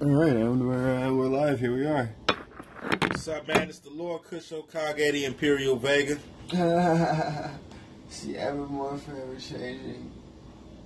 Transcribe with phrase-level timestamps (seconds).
[0.00, 1.60] All right, and we're uh, we're live.
[1.60, 2.10] Here we are.
[3.02, 3.68] What's up, man?
[3.68, 6.18] It's the Lord Kush Okage, the Imperial Vega.
[8.08, 10.10] See, evermore forever changing.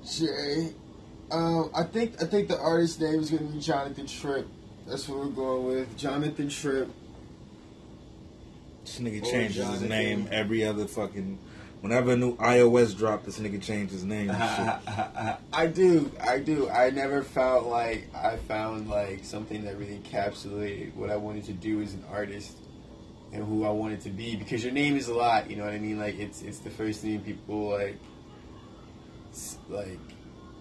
[0.04, 0.74] Jay,
[1.30, 4.46] um, I think I think the artist name is gonna be Jonathan Tripp.
[4.86, 5.96] That's what we're going with.
[5.96, 6.90] Jonathan Tripp.
[8.82, 11.38] This nigga changes his name every other fucking.
[11.80, 14.30] Whenever a new iOS drop, this nigga changes his name.
[15.52, 16.68] I do, I do.
[16.68, 21.52] I never felt like I found like something that really encapsulated what I wanted to
[21.52, 22.56] do as an artist
[23.32, 24.34] and who I wanted to be.
[24.34, 26.00] Because your name is a lot, you know what I mean?
[26.00, 27.96] Like it's it's the first thing people like
[29.68, 30.00] like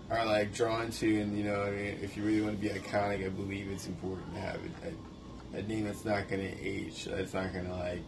[0.09, 2.69] are like drawn to, and you know, I mean, if you really want to be
[2.69, 7.33] iconic, I believe it's important to have a, a name that's not gonna age, that's
[7.33, 8.03] not gonna like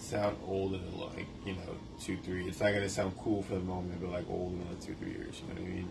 [0.00, 2.46] sound old in like you know two three.
[2.48, 5.10] It's not gonna sound cool for the moment, but like old in like two three
[5.10, 5.40] years.
[5.40, 5.88] You know what I mean?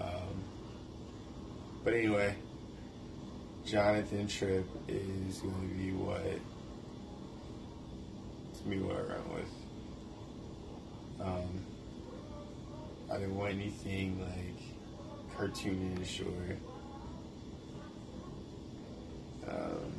[0.00, 0.44] Um,
[1.84, 2.34] but anyway,
[3.64, 6.22] Jonathan Tripp is going to be what
[8.50, 9.50] it's me what I run with.
[11.20, 11.64] Um,
[13.10, 16.56] I didn't want anything like cartoonish or
[19.50, 19.92] um,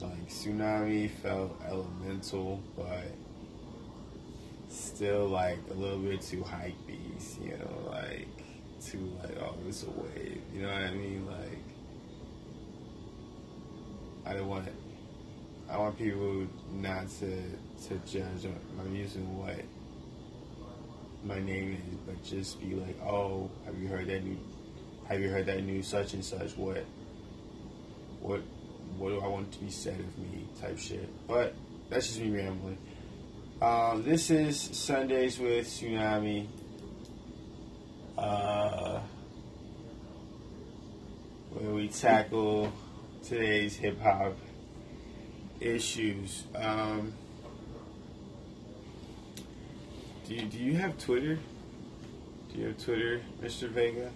[0.00, 3.12] like tsunami felt elemental, but
[4.68, 8.28] still like a little bit too hype beast, you know, like
[8.84, 11.26] too like oh it's a wave, you know what I mean?
[11.26, 11.58] Like
[14.26, 14.68] I don't want
[15.70, 17.42] I want people not to
[17.88, 18.46] to judge
[18.90, 19.64] music and what
[21.24, 24.38] my name is, but just be like, oh, have you heard that new?
[25.08, 26.56] Have you heard that new such and such?
[26.56, 26.84] What?
[28.20, 28.42] What?
[28.98, 30.44] What do I want to be said of me?
[30.60, 31.08] Type shit.
[31.28, 31.54] But
[31.88, 32.78] that's just me rambling.
[33.62, 36.46] Um, this is Sundays with Tsunami.
[38.16, 39.00] Uh,
[41.50, 42.72] where we tackle
[43.22, 44.36] today's hip hop
[45.60, 46.42] issues.
[46.56, 47.12] Um,
[50.26, 51.38] do you, do you have Twitter?
[52.52, 53.68] Do you have Twitter, Mr.
[53.68, 54.10] Vega?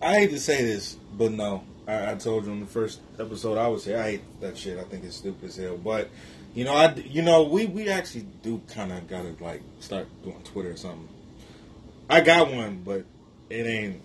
[0.00, 1.64] I hate to say this, but no.
[1.86, 4.78] I, I told you in the first episode I would say I hate that shit.
[4.78, 5.76] I think it's stupid as hell.
[5.76, 6.10] But
[6.54, 10.42] you know, I you know we we actually do kind of gotta like start doing
[10.42, 11.08] Twitter or something.
[12.08, 13.04] I got one, but
[13.48, 14.02] it ain't.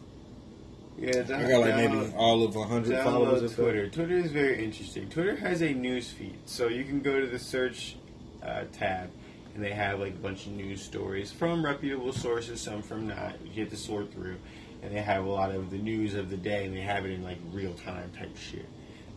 [0.97, 3.53] Yeah, I got like maybe all of a hundred followers.
[3.55, 3.89] Twitter.
[3.89, 5.09] Twitter is very interesting.
[5.09, 7.97] Twitter has a news feed, so you can go to the search
[8.43, 9.09] uh, tab,
[9.53, 13.35] and they have like a bunch of news stories from reputable sources, some from not.
[13.43, 14.37] You get to sort through,
[14.85, 17.11] and they have a lot of the news of the day, and they have it
[17.11, 18.65] in like real time type shit.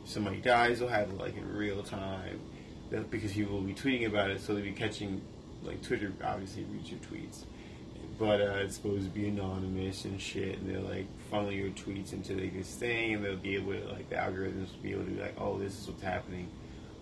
[0.05, 2.41] If somebody dies, they'll have it like in real time,
[2.91, 5.21] because people will be tweeting about it, so they'll be catching
[5.63, 7.45] like Twitter obviously reads your tweets
[8.19, 12.13] but uh, it's supposed to be anonymous and shit, and they'll like funnel your tweets
[12.13, 15.05] into like this thing, and they'll be able to like the algorithms will be able
[15.05, 16.49] to be like, oh, this is what's happening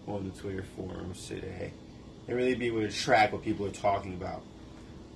[0.07, 1.73] on the Twitter forums today,
[2.29, 4.43] and really be able to track what people are talking about.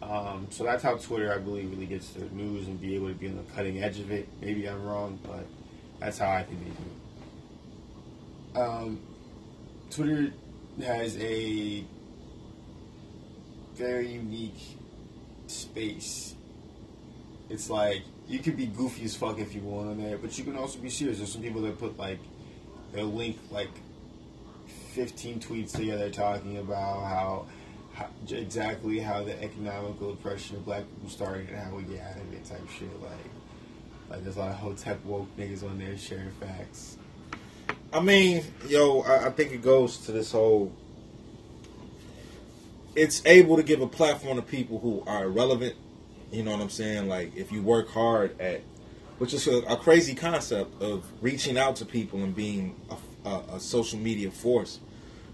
[0.02, 3.14] Um, so that's how Twitter, I believe, really gets the news and be able to
[3.14, 4.28] be on the cutting edge of it.
[4.40, 5.46] Maybe I'm wrong, but
[5.98, 6.76] that's how I think they do
[8.54, 8.62] it.
[8.62, 9.00] Um,
[9.90, 10.32] Twitter
[10.82, 11.84] has a
[13.74, 14.78] very unique
[15.46, 16.34] space.
[17.50, 20.44] It's like you could be goofy as fuck if you want on there, but you
[20.44, 21.18] can also be serious.
[21.18, 22.18] There's some people that put like
[22.92, 23.70] they'll link like
[24.94, 27.46] 15 tweets together talking about how,
[27.94, 32.16] how exactly how the economical oppression of black people started and how we get out
[32.16, 33.02] of it type shit.
[33.02, 33.10] Like
[34.10, 36.96] like there's a lot of hotep woke niggas on there sharing facts.
[37.92, 40.72] I mean, yo, I, I think it goes to this whole.
[42.96, 45.76] It's able to give a platform to people who are irrelevant.
[46.32, 47.08] You know what I'm saying?
[47.08, 48.62] Like, if you work hard at,
[49.18, 53.42] which is a, a crazy concept of reaching out to people and being a, a,
[53.54, 54.80] a social media force.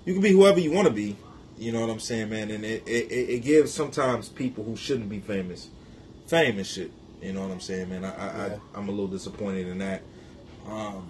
[0.04, 1.16] You can be whoever you want to be.
[1.58, 2.50] You know what I'm saying, man?
[2.50, 5.68] And it, it, it gives sometimes people who shouldn't be famous,
[6.26, 6.90] fame and shit.
[7.22, 8.04] You know what I'm saying, man?
[8.04, 8.56] I, I, Yeah.
[8.74, 10.02] I I'm a little disappointed in that.
[10.68, 11.08] Um,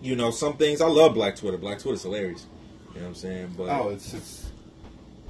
[0.00, 1.58] you know, some things I love Black Twitter.
[1.58, 2.46] Black Twitter's hilarious.
[2.94, 3.54] You know what I'm saying?
[3.56, 4.50] But Oh, it's it's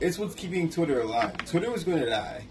[0.00, 1.36] it's what's keeping Twitter alive.
[1.46, 2.44] Twitter was going to die.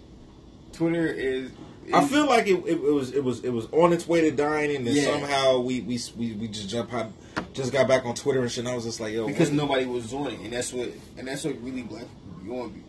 [0.72, 1.50] Twitter is.
[1.94, 4.30] I feel like it, it, it was it was it was on its way to
[4.32, 5.04] dying, and then Yeah.
[5.04, 7.12] somehow we, we we we just jump out,
[7.56, 8.60] just got back on Twitter and shit.
[8.64, 10.90] And I was just like, yo, because what- nobody was on it, and that's what
[11.18, 12.84] and that's what really black people be on.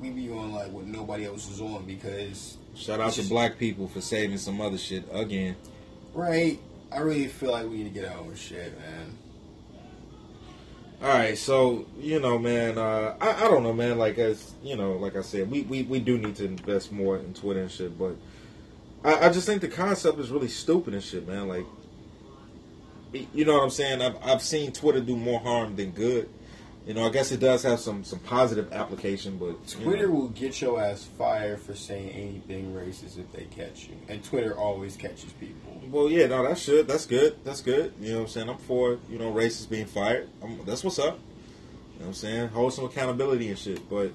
[0.00, 3.58] We be on like what nobody else is on because shout out to just- black
[3.58, 5.56] people for saving some other shit again.
[6.14, 6.58] right.
[6.90, 9.14] I really feel like we need to get our own shit, man.
[11.02, 13.98] All right, so you know, man, uh, I, I don't know, man.
[13.98, 17.18] Like as you know, like I said, we, we, we do need to invest more
[17.18, 17.96] in Twitter and shit.
[17.98, 18.16] But
[19.04, 21.46] I, I just think the concept is really stupid and shit, man.
[21.46, 21.66] Like,
[23.12, 24.02] you know what I'm saying?
[24.02, 26.28] I've I've seen Twitter do more harm than good.
[26.86, 30.14] You know, I guess it does have some some positive application, but Twitter know.
[30.14, 34.56] will get your ass fired for saying anything racist if they catch you, and Twitter
[34.56, 35.82] always catches people.
[35.90, 36.88] Well, yeah, no, that's good.
[36.88, 37.44] That's good.
[37.44, 37.92] That's good.
[38.00, 38.48] You know what I'm saying?
[38.48, 40.28] I'm for you know racists being fired.
[40.42, 41.18] I'm, that's what's up.
[41.94, 42.48] You know what I'm saying?
[42.48, 43.86] Hold some accountability and shit.
[43.90, 44.12] But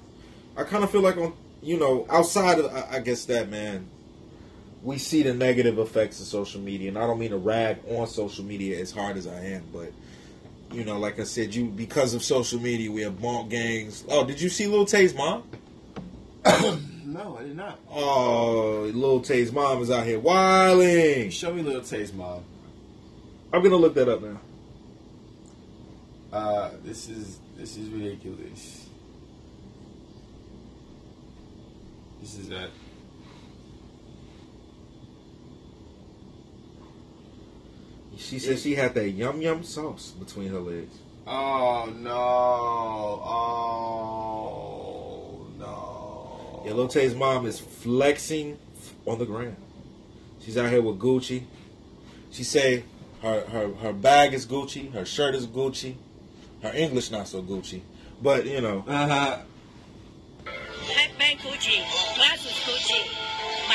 [0.56, 1.32] I kind of feel like on
[1.62, 3.88] you know outside of I, I guess that man,
[4.84, 8.06] we see the negative effects of social media, and I don't mean to rag on
[8.06, 9.90] social media as hard as I am, but
[10.72, 14.04] you know, like I said, you because of social media, we have bonk gangs.
[14.08, 15.42] Oh, did you see Lil Tay's mom?
[17.06, 17.78] No, I did not.
[17.92, 21.30] Oh, Lil Tay's mom is out here wilding.
[21.30, 22.42] Show me Lil Tay's mom.
[23.52, 24.40] I'm gonna look that up now.
[26.32, 28.88] Uh, this is this is ridiculous.
[32.20, 32.70] This is that.
[38.18, 40.94] She said she had that yum yum sauce between her legs.
[41.26, 43.22] Oh no!
[43.26, 46.62] Oh no!
[46.66, 48.58] Yeah, Lil Tay's mom is flexing
[49.06, 49.56] on the ground.
[50.40, 51.44] She's out here with Gucci.
[52.30, 52.84] She say
[53.22, 55.94] her her her bag is Gucci, her shirt is Gucci,
[56.62, 57.80] her English not so Gucci,
[58.22, 58.84] but you know.
[58.86, 59.38] Uh huh.
[60.44, 61.78] Headband Gucci,
[62.16, 63.00] glasses Gucci,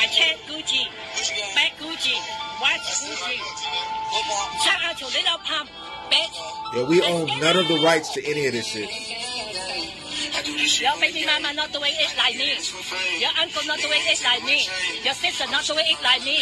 [0.00, 0.80] my chain Gucci,
[6.10, 6.36] bitch.
[6.74, 8.88] Yeah, we own none of the rights to any of this shit.
[10.80, 12.56] Your baby mama not doing it like me.
[13.20, 14.66] Your uncle not doing it like me.
[15.04, 16.38] Your sister not doing it like me.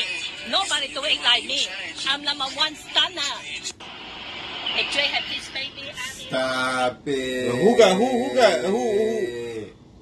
[0.51, 1.67] Nobody doing it like me.
[2.09, 3.21] I'm number one stunner.
[4.71, 5.91] Hey, Dre have baby.
[5.97, 7.55] Stop it.
[7.55, 9.38] Who got- who- who got- who- who-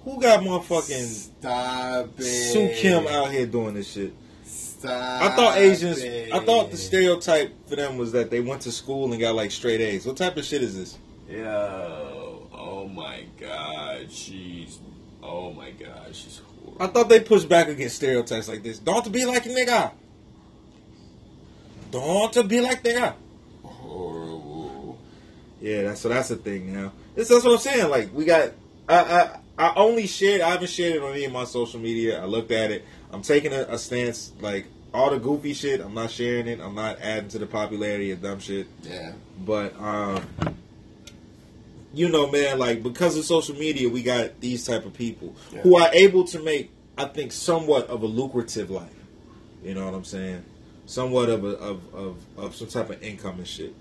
[0.07, 2.23] Who got motherfucking Stop it.
[2.23, 4.15] Sue Kim out here doing this shit?
[4.45, 4.93] Stop.
[4.93, 6.01] I thought Asians.
[6.01, 6.33] it.
[6.33, 9.51] I thought the stereotype for them was that they went to school and got like
[9.51, 10.07] straight A's.
[10.07, 10.97] What type of shit is this?
[11.29, 14.79] Yo, oh my god, she's.
[15.25, 16.77] Oh my god, she's horrible.
[16.79, 18.79] I thought they pushed back against stereotypes like this.
[18.79, 19.91] Don't be like a nigga.
[21.91, 23.13] Don't be like nigga.
[23.65, 25.01] horrible.
[25.61, 26.93] Yeah, that's so that's the thing now.
[27.17, 27.91] This, that's what I'm saying.
[27.91, 28.53] Like we got.
[28.89, 30.41] I, I I only shared.
[30.43, 32.21] I haven't shared it on any of my social media.
[32.23, 32.85] I looked at it.
[33.11, 34.33] I'm taking a, a stance.
[34.41, 36.61] Like all the goofy shit, I'm not sharing it.
[36.61, 38.67] I'm not adding to the popularity of dumb shit.
[38.83, 39.13] Yeah.
[39.39, 40.23] But um,
[41.95, 45.63] you know, man, like because of social media, we got these type of people Yeah.
[45.63, 48.91] who are able to make, I think, somewhat of a lucrative life.
[49.65, 50.45] You know what I'm saying?
[50.85, 53.75] Somewhat of a of of, of some type of income and shit.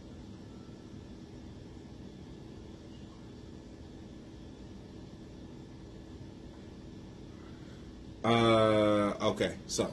[8.26, 9.92] Uh, okay, so,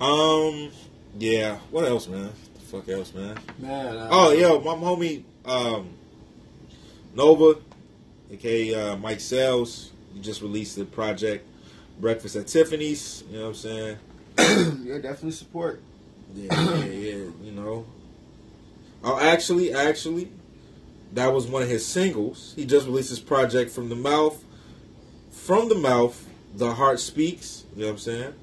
[0.00, 0.70] um,
[1.18, 2.30] yeah, what else, man?
[2.54, 3.38] The fuck else, man?
[3.58, 3.96] Man.
[3.96, 5.90] uh, Oh, yo, my homie um,
[7.14, 7.58] Nova,
[8.30, 11.46] aka uh, Mike Sales, just released the project
[12.00, 13.24] Breakfast at Tiffany's.
[13.30, 13.96] You know what I'm saying?
[14.84, 15.80] yeah, definitely support.
[16.34, 17.24] Yeah, yeah, yeah.
[17.42, 17.86] You know.
[19.04, 20.30] Oh, actually, actually,
[21.12, 22.52] that was one of his singles.
[22.56, 24.42] He just released his project from the mouth.
[25.30, 27.64] From the mouth, the heart speaks.
[27.74, 28.34] You know what I'm saying?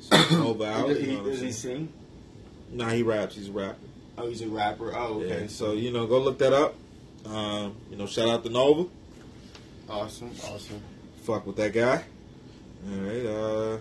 [0.00, 0.16] So.
[0.16, 1.92] Does You he, know what I'm does he sing?
[2.72, 3.34] Nah, he raps.
[3.34, 3.76] He's a rapper.
[4.16, 4.92] Oh, he's a rapper.
[4.96, 5.42] Oh, okay.
[5.42, 6.74] Yeah, so you know, go look that up.
[7.26, 8.88] Um, you know, shout out to Nova.
[9.88, 10.80] awesome, awesome.
[11.22, 12.04] Fuck with that guy.
[12.90, 13.26] All right.
[13.26, 13.76] Uh,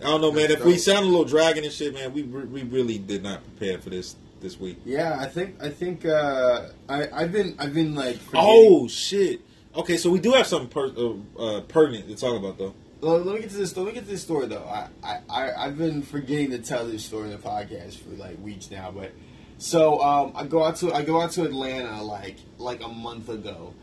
[0.00, 0.50] I don't know, man.
[0.50, 3.78] If we sound a little dragon and shit, man, we we really did not prepare
[3.78, 4.78] for this this week.
[4.84, 8.16] Yeah, I think I think uh, I I've been I've been like.
[8.18, 9.40] forgetting- Oh shit.
[9.76, 12.74] Okay, so we do have something per- uh, uh, pertinent to talk about though.
[13.02, 13.76] Let me get to this.
[13.76, 14.64] Let me get to this story though.
[14.64, 18.42] I, I, I I've been forgetting to tell this story in the podcast for like
[18.42, 18.90] weeks now.
[18.90, 19.12] But
[19.58, 23.28] so um, I go out to I go out to Atlanta like like a month
[23.28, 23.74] ago,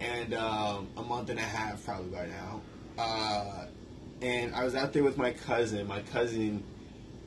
[0.00, 2.60] and um, a month and a half probably by now.
[2.98, 3.66] Uh,
[4.20, 5.86] and I was out there with my cousin.
[5.86, 6.62] My cousin,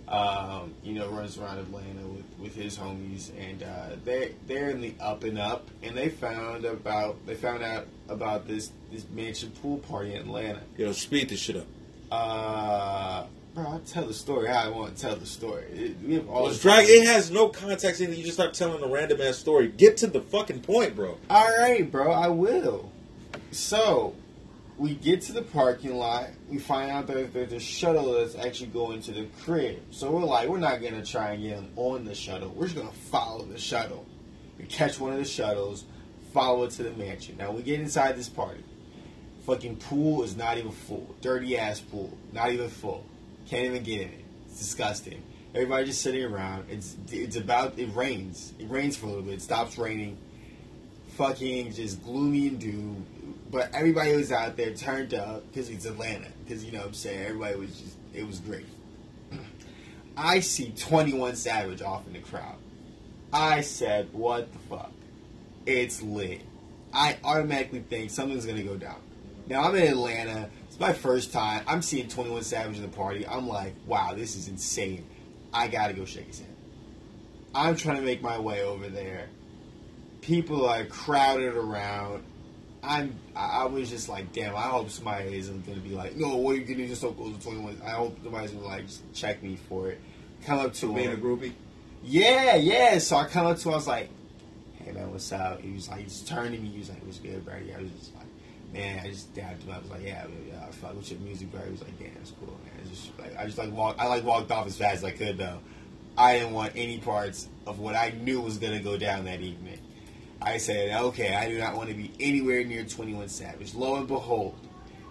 [0.08, 4.82] um, you know, runs around Atlanta with, with his homies, and uh, they they're in
[4.82, 9.52] the up and up, and they found about they found out about this this mansion
[9.62, 10.62] pool party in Atlanta.
[10.78, 11.68] Yo, speed this shit up.
[12.12, 15.64] Uh, bro, I'll tell the story how I want to tell the story.
[15.72, 16.88] It, we have all Well, drag.
[16.90, 18.18] It has no context in it.
[18.18, 19.68] You just start telling a random ass story.
[19.70, 21.18] Get to the fucking point, bro.
[21.30, 22.92] All right, bro, I will.
[23.52, 24.16] So,
[24.82, 26.30] we get to the parking lot.
[26.50, 29.80] We find out that there's a shuttle that's actually going to the crib.
[29.92, 32.50] So we're like, we're not gonna try and get him on the shuttle.
[32.50, 34.08] We're just gonna follow the shuttle.
[34.58, 35.86] We catch one of the shuttles,
[36.34, 37.38] follow it to the mansion.
[37.38, 38.64] Now we get inside this party.
[39.46, 41.16] Fucking pool is not even full.
[41.22, 43.06] Dirty ass pool, not even full.
[43.48, 44.26] Can't even get in it.
[44.48, 45.22] It's disgusting.
[45.54, 46.66] Everybody just sitting around.
[46.72, 48.54] It's it's about it rains.
[48.58, 49.36] It rains for a little bit.
[49.36, 50.18] It stops raining.
[51.18, 53.06] Fucking just gloomy and doom.
[53.52, 56.28] But everybody was out there turned up because it's Atlanta.
[56.44, 58.66] Because you know what I'm saying everybody was just it was great.
[60.18, 62.56] I see 21 Savage off in the crowd.
[63.34, 64.92] I said, what the fuck?
[65.66, 66.42] It's lit.
[66.94, 69.00] I automatically think something's gonna go down.
[69.48, 70.50] Now I'm in Atlanta.
[70.68, 71.64] It's my first time.
[71.68, 73.28] I'm seeing 21 Savage in the party.
[73.28, 75.06] I'm like, wow, this is insane.
[75.54, 76.56] I gotta go shake his hand.
[77.54, 79.28] I'm trying to make my way over there.
[80.22, 82.24] People are crowded around.
[82.84, 83.16] I'm.
[83.36, 84.56] I was just like, damn.
[84.56, 86.88] I hope somebody isn't gonna be like, no, what are you gonna do?
[86.88, 87.82] Just so close to 21.
[87.86, 90.00] I hope somebody's gonna like check me for it.
[90.46, 91.54] Come up to Being a groupie.
[92.04, 92.98] Yeah, yeah.
[92.98, 93.74] So I come up to him.
[93.74, 94.10] I was like,
[94.84, 95.62] hey man, what's up?
[95.62, 96.70] He was like, he just turned to me.
[96.70, 97.56] He was like, what's good, bro?
[97.66, 98.26] Yeah, I was just like,
[98.74, 99.72] man, I just dabbed him.
[99.74, 101.62] I was like, yeah, yeah, I fuck with your music, bro.
[101.62, 102.74] He was like, damn, it's cool, man.
[102.82, 103.98] It's just like I just like walk.
[104.00, 105.60] I like walked off as fast as I could though.
[106.18, 109.80] I didn't want any parts of what I knew was gonna go down that evening.
[110.42, 113.76] I said, okay, I do not want to be anywhere near 21 Savage.
[113.76, 114.56] Lo and behold,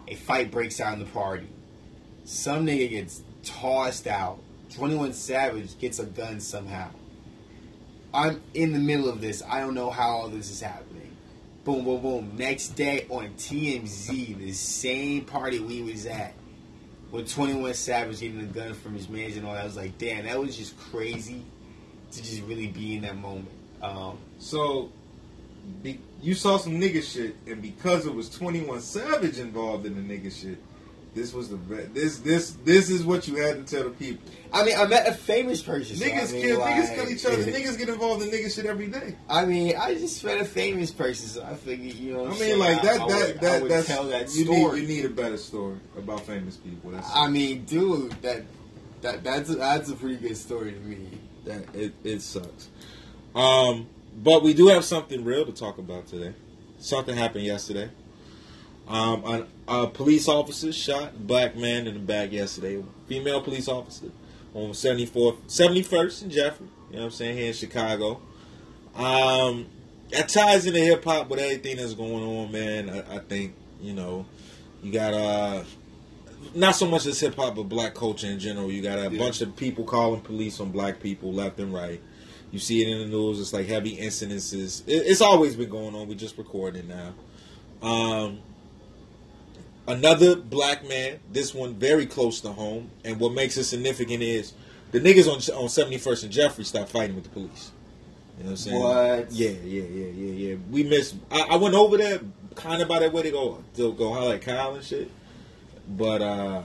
[0.09, 1.47] a fight breaks out in the party.
[2.25, 4.41] Some nigga gets tossed out.
[4.75, 6.91] 21 Savage gets a gun somehow.
[8.13, 9.43] I'm in the middle of this.
[9.49, 11.17] I don't know how all this is happening.
[11.65, 12.33] Boom, boom, boom.
[12.37, 16.35] Next day on TMZ, the same party we was at,
[17.13, 19.63] with 21 Savage getting a gun from his man and all that.
[19.63, 21.45] I was like, damn, that was just crazy
[22.11, 23.51] to just really be in that moment.
[23.81, 24.91] Um, So,
[25.83, 29.95] be, you saw some nigga shit, and because it was Twenty One Savage involved in
[29.95, 30.59] the nigga shit,
[31.15, 34.23] this was the be- this this this is what you had to tell the people.
[34.53, 35.97] I mean, I met a famous person.
[35.97, 37.37] so niggas I mean, kill, niggas kill each other.
[37.45, 39.17] niggas get involved in nigga shit every day.
[39.29, 42.27] I mean, I just met a famous person, so I figured, you know.
[42.27, 42.59] I mean, saying?
[42.59, 44.81] like that I, I that would, that I would that's tell that you story.
[44.81, 46.91] need you need a better story about famous people.
[46.91, 48.43] That's I mean, dude, that
[49.03, 51.09] that that's a, that's a pretty good story to me.
[51.45, 52.69] that it, it sucks.
[53.35, 56.35] Um, but we do have something real to talk about today.
[56.79, 57.91] Something happened yesterday.
[58.89, 59.47] Um, a,
[59.83, 62.83] a police officer shot a black man in the back yesterday.
[63.07, 64.07] Female police officer
[64.55, 66.67] on 74th, 71st in Jeffery.
[66.91, 67.37] You know what I'm saying?
[67.37, 68.21] Here in Chicago.
[68.97, 69.67] Um,
[70.11, 72.91] that ties into hip hop with everything that's going on, man.
[72.91, 74.27] I, I think, you know,
[74.83, 75.63] you got, uh,
[76.55, 78.73] not so much as hip hop, but black culture in general.
[78.73, 79.19] You got a Yeah.
[79.19, 82.01] bunch of people calling police on black people left and right.
[82.51, 83.41] You see it in the news.
[83.41, 84.83] It's like heavy incidences.
[84.87, 86.09] It's always been going on.
[86.09, 87.15] We just recording now.
[87.83, 88.41] Um,
[89.87, 91.21] another black man.
[91.33, 92.91] This one very close to home.
[93.05, 94.53] And what makes it significant is
[94.91, 97.71] the niggas on on Seventy First and Jeffery stopped fighting with the police.
[98.39, 98.83] You know what I'm saying?
[98.83, 99.33] What?
[99.33, 100.57] Yeah, yeah, yeah, yeah, yeah.
[100.71, 101.15] We missed.
[101.31, 102.21] I, I went over there,
[102.57, 105.11] kind of by that way to go to go holler at Kyle and shit.
[105.87, 106.63] But uh,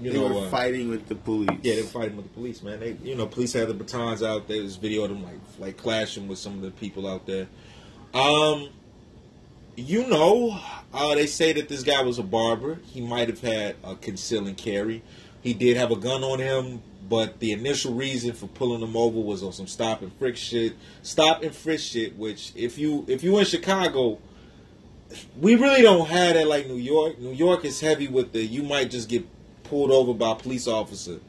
[0.00, 1.48] you they know, were uh, fighting with the police.
[1.62, 2.80] yeah, they were fighting with the police, man.
[2.80, 4.58] They, you know, police had the batons out there.
[4.58, 7.46] There's video of them like like clashing with some of the people out there.
[8.14, 8.68] Um,
[9.76, 10.58] you know,
[10.92, 12.78] uh, they say that this guy was a barber.
[12.86, 15.02] He might have had a conceal and carry.
[15.42, 19.20] He did have a gun on him, but the initial reason for pulling him over
[19.20, 20.76] was on some stop and frisk shit.
[21.02, 22.16] Stop and frisk shit.
[22.16, 24.18] Which, if you if you in Chicago,
[25.38, 27.18] we really don't have that like New York.
[27.18, 29.26] New York is heavy with the you might just get
[29.68, 31.20] pulled over by a police officer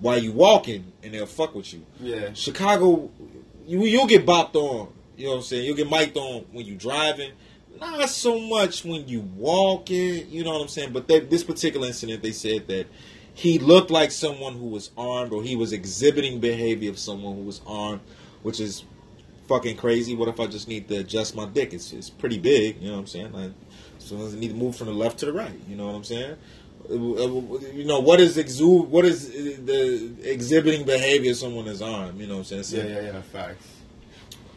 [0.00, 1.84] while you walking and they'll fuck with you.
[2.00, 2.32] Yeah.
[2.34, 3.10] Chicago,
[3.66, 4.88] you you'll get bopped on.
[5.16, 5.64] You know what I'm saying?
[5.66, 7.32] You'll get mic'd on when you driving.
[7.80, 10.28] Not so much when you walking.
[10.30, 10.92] You know what I'm saying?
[10.92, 12.86] But they, this particular incident, they said that
[13.34, 17.42] he looked like someone who was armed, or he was exhibiting behavior of someone who
[17.42, 18.00] was armed,
[18.42, 18.84] which is
[19.48, 20.14] fucking crazy.
[20.14, 21.72] What if I just need to adjust my dick?
[21.72, 22.80] It's it's pretty big.
[22.80, 23.32] You know what I'm saying?
[23.32, 23.52] Like,
[23.98, 25.58] so I need to move from the left to the right.
[25.68, 26.36] You know what I'm saying?
[26.90, 32.26] You know what is exu- What is uh, the exhibiting behavior someone is on You
[32.26, 32.88] know what I'm saying?
[32.88, 33.22] Yeah, yeah, yeah.
[33.22, 33.66] Facts.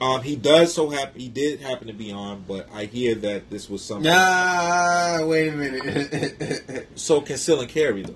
[0.02, 1.20] Um, he does so happen.
[1.22, 4.12] He did happen to be on, but I hear that this was something.
[4.12, 6.88] Nah, wait a minute.
[6.96, 8.16] So conceal and carry though.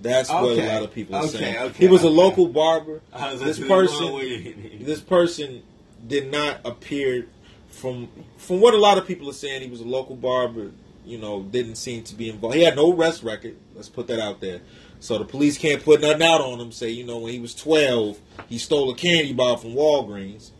[0.00, 1.56] That's what a lot of people are Okay, saying.
[1.56, 3.00] okay, he was a local barber.
[3.38, 5.62] This person, this person
[6.06, 7.26] did not appear
[7.68, 9.62] from from what a lot of people are saying.
[9.62, 10.70] He was a local barber.
[11.04, 12.56] You know, didn't seem to be involved.
[12.56, 13.56] He had no arrest record.
[13.74, 14.60] Let's put that out there.
[15.00, 16.72] So the police can't put nothing out on him.
[16.72, 18.18] Say, you know, when he was twelve,
[18.48, 20.50] he stole a candy bar from Walgreens.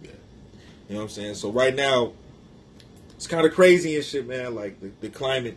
[0.00, 0.10] Yeah.
[0.88, 1.34] You know what I'm saying?
[1.34, 2.12] So right now,
[3.16, 4.54] it's kind of crazy and shit, man.
[4.54, 5.56] Like the, the climate,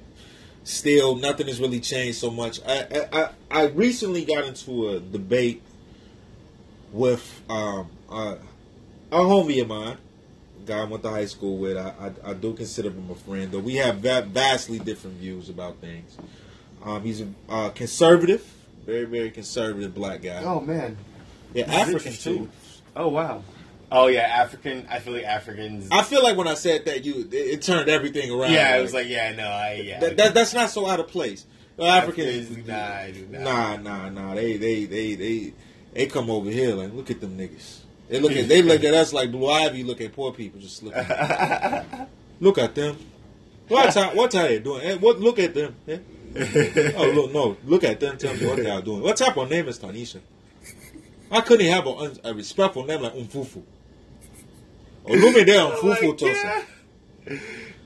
[0.63, 2.59] still nothing has really changed so much.
[2.65, 5.61] I, I I I recently got into a debate
[6.91, 8.37] with um uh,
[9.11, 9.97] a homie of mine,
[10.65, 11.77] guy I went to high school with.
[11.77, 11.93] I,
[12.25, 15.77] I I do consider him a friend, though we have va- vastly different views about
[15.77, 16.17] things.
[16.83, 18.43] Um, he's a uh, conservative,
[18.85, 20.43] Very, very conservative black guy.
[20.43, 20.97] Oh man.
[21.53, 22.49] yeah, this African too.
[22.95, 23.43] Oh wow.
[23.91, 24.87] Oh yeah, African.
[24.89, 25.87] I feel like Africans.
[25.91, 28.53] I feel like when I said that, you it, it turned everything around.
[28.53, 29.99] yeah, it was like yeah, no, I yeah.
[29.99, 31.45] that, that- that's not so out of place.
[31.77, 33.75] The Africans, Africans, nah, dude, nah.
[33.77, 34.35] nah, nah, nah.
[34.35, 35.53] They, they, they, they,
[35.93, 37.80] they come over here like, look at them niggas.
[38.11, 39.83] They look at, they look at us like Blue Ivy.
[39.83, 40.59] Look at poor people.
[40.59, 42.97] Just look, at look at them.
[43.69, 44.15] What time?
[44.17, 44.81] What are they doing?
[44.83, 45.19] Eh, What?
[45.19, 45.75] Look at them.
[45.87, 45.97] eh?
[46.97, 48.17] Oh look, no, look at them.
[48.17, 49.01] Tell me what they are doing.
[49.01, 50.19] What type of name is Tanisha?
[51.31, 53.63] I couldn't have a, a respectful name like Umfufu.
[55.05, 56.65] Olumide Oh my Umfufu Tosa.
[57.27, 57.39] God.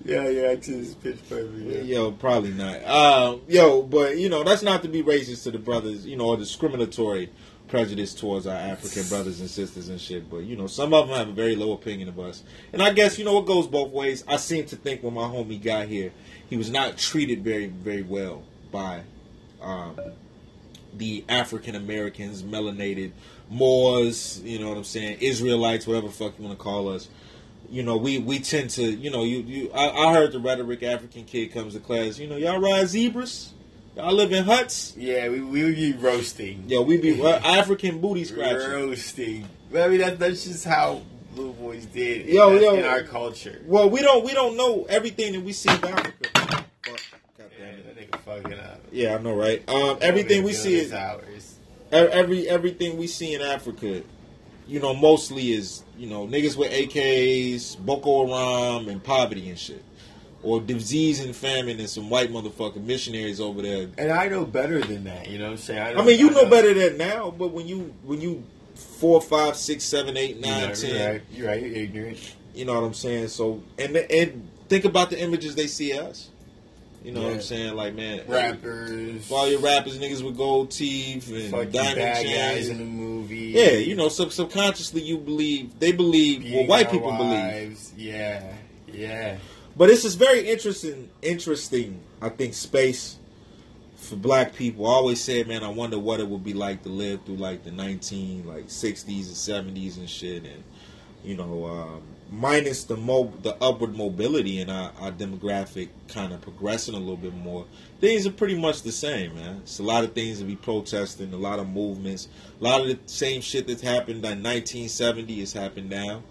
[0.04, 1.56] Yeah, yeah, it's just pitch perfect.
[1.58, 1.82] Yeah.
[1.82, 2.84] Yo, probably not.
[2.88, 6.28] Um, yo, but you know that's not to be racist to the brothers, you know,
[6.28, 7.32] or discriminatory
[7.68, 10.30] prejudice towards our African brothers and sisters and shit.
[10.30, 12.44] But you know, some of them have a very low opinion of us,
[12.74, 14.24] and I guess you know it goes both ways.
[14.28, 16.12] I seem to think when my homie got here,
[16.50, 19.04] he was not treated very, very well by
[19.62, 19.96] um,
[20.94, 23.12] the African Americans, melanated
[23.48, 27.08] Moors, you know what I'm saying, Israelites, whatever fuck you want to call us
[27.70, 29.72] you know, we we tend to, you know, you you.
[29.74, 32.20] I, I heard the rhetoric African kid comes to class.
[32.20, 33.54] You know, y'all ride zebras,
[33.96, 34.94] y'all live in huts.
[34.98, 36.66] Yeah, we we would be roasting.
[36.68, 38.70] Yo, we be African booty scratching.
[38.70, 39.48] roasting.
[39.76, 41.02] I mean, that, that's just how
[41.34, 42.28] blue boys did.
[42.28, 42.76] Yo, in, yo.
[42.76, 43.62] in our culture.
[43.66, 46.30] Well, we don't we don't know everything that we see in Africa.
[46.34, 47.02] Fuck.
[47.38, 47.96] God Yeah, damn it.
[47.96, 48.82] that nigga fucking up.
[48.92, 49.68] Yeah, I know, right?
[49.70, 51.56] Um, everything we see is hours.
[51.92, 54.02] every everything we see in Africa,
[54.68, 59.84] you know, mostly is you know niggas with AKs, Boko Haram, and poverty and shit,
[60.46, 63.88] or disease and famine and some white motherfucking missionaries over there.
[63.98, 65.28] And I know better than that.
[65.28, 65.98] You know what I'm saying?
[65.98, 68.44] I mean, you know better than now, but when you when you
[68.76, 71.22] four, five, six, seven, eight, nine, You're ten, You're right.
[71.32, 71.62] You're right.
[71.62, 72.36] You're ignorant.
[72.54, 73.30] you know what I'm saying.
[73.30, 76.30] So and and think about the images they see us.
[77.04, 77.76] You know what I'm saying?
[77.76, 79.32] Like man, Rappers.
[79.32, 82.70] all your rappers, niggas with gold teeth and Fucking diamond chains.
[82.70, 83.54] in the movie.
[83.56, 87.80] Yeah, you know, sub- subconsciously you believe they believe what white people believe.
[87.96, 88.54] Yeah.
[88.92, 89.38] Yeah.
[89.78, 92.00] But it's just very interesting, interesting.
[92.22, 93.18] I think space
[93.96, 94.88] for black people.
[94.88, 97.64] I always said, man, I wonder what it would be like to live through like
[97.64, 100.64] the nineteen like sixties and seventies and shit, and
[101.26, 106.40] you know, um, minus the mo the upward mobility and our, our demographic kind of
[106.40, 107.66] progressing a little bit more.
[108.00, 109.58] Things are pretty much the same, man.
[109.58, 112.30] It's a lot of things to be protesting, a lot of movements,
[112.62, 116.24] a lot of the same shit that's happened in 1970 has happened now.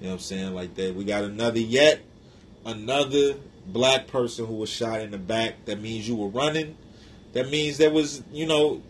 [0.00, 0.54] You know what I'm saying?
[0.54, 0.94] Like that.
[0.94, 2.00] We got another yet
[2.64, 3.34] another
[3.66, 5.64] black person who was shot in the back.
[5.66, 6.76] That means you were running.
[7.32, 8.82] That means there was, you know,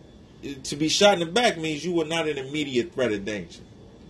[0.63, 3.61] to be shot in the back means you were not an immediate threat of danger.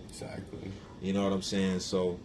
[0.08, 0.72] Exactly.
[1.00, 1.80] You know what I'm saying?
[1.80, 2.18] So,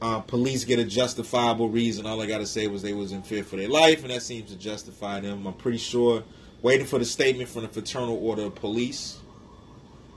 [0.00, 2.06] uh, police get a justifiable reason.
[2.06, 4.22] All I got to say was they was in fear for their life, and that
[4.22, 5.46] seems to justify them.
[5.46, 6.24] I'm pretty sure.
[6.60, 9.18] Waiting for the statement from the Fraternal Order of Police.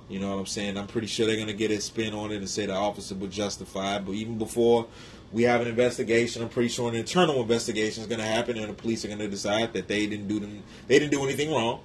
[0.10, 0.78] You know what I'm saying?
[0.78, 3.34] I'm pretty sure they're gonna get a spin on it and say the officer was
[3.34, 4.06] justified.
[4.06, 4.88] But even before
[5.32, 8.74] we have an investigation, I'm pretty sure an internal investigation is gonna happen, and the
[8.74, 10.64] police are gonna decide that they didn't do them.
[10.88, 11.82] They didn't do anything wrong.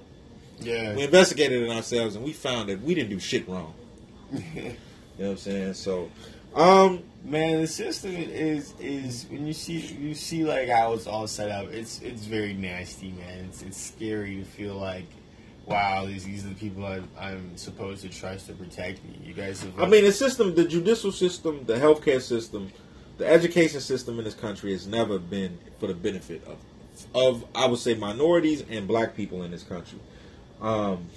[0.59, 0.95] Yeah.
[0.95, 3.73] We investigated it ourselves, and we found that we didn't do shit wrong.
[5.19, 5.73] You know what I'm saying?
[5.73, 6.11] So,
[6.53, 11.27] um, Man, the system is is when you see you see like how it's all
[11.27, 11.67] set up.
[11.73, 13.47] It's it's very nasty, man.
[13.49, 15.07] It's it's scary to feel like,
[15.65, 19.19] wow, these these are the people I, I'm supposed to trust to protect me.
[19.25, 19.77] You guys have.
[19.77, 22.71] I mean, the system, the judicial system, the healthcare system,
[23.17, 26.57] the education system in this country has never been for the benefit of,
[27.15, 29.99] of I would say minorities and black people in this country.
[30.61, 31.07] Um,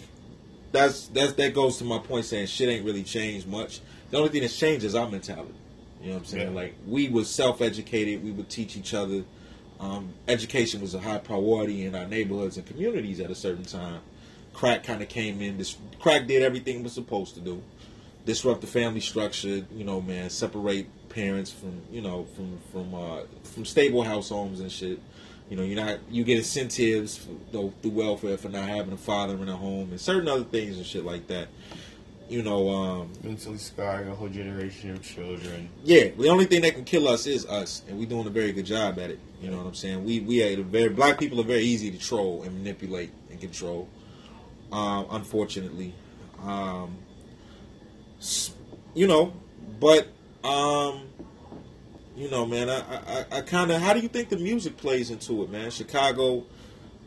[0.72, 3.80] that's that's that goes to my point saying shit ain't really changed much.
[4.10, 5.54] The only thing that's changed is our mentality.
[6.00, 6.48] You know what I'm saying?
[6.48, 6.54] Yeah.
[6.54, 9.24] Like we were self-educated, we would teach each other.
[9.78, 14.00] Um, education was a high priority in our neighborhoods and communities at a certain time.
[14.52, 15.58] Crack kind of came in.
[15.58, 17.62] This crack did everything it was supposed to do.
[18.30, 19.66] Disrupt the family structure.
[19.74, 24.60] You know, man, separate parents from you know from from uh, from stable house homes
[24.60, 25.00] and shit.
[25.48, 29.34] You know, you're not you get incentives for, through welfare for not having a father
[29.34, 31.48] in a home and certain other things and shit like that.
[32.28, 35.68] You know, um, mentally scarring a whole generation of children.
[35.82, 38.52] yeah, the only thing that can kill us is us, and we're doing a very
[38.52, 39.18] good job at it.
[39.42, 40.04] You know what I'm saying?
[40.04, 43.88] We we are very black people are very easy to troll and manipulate and control.
[44.70, 45.94] Um, unfortunately,
[46.44, 46.96] um,
[48.94, 49.32] you know,
[49.78, 50.08] but
[50.44, 51.02] um,
[52.16, 55.10] you know, man, I I, I kind of how do you think the music plays
[55.10, 55.70] into it, man?
[55.70, 56.44] Chicago,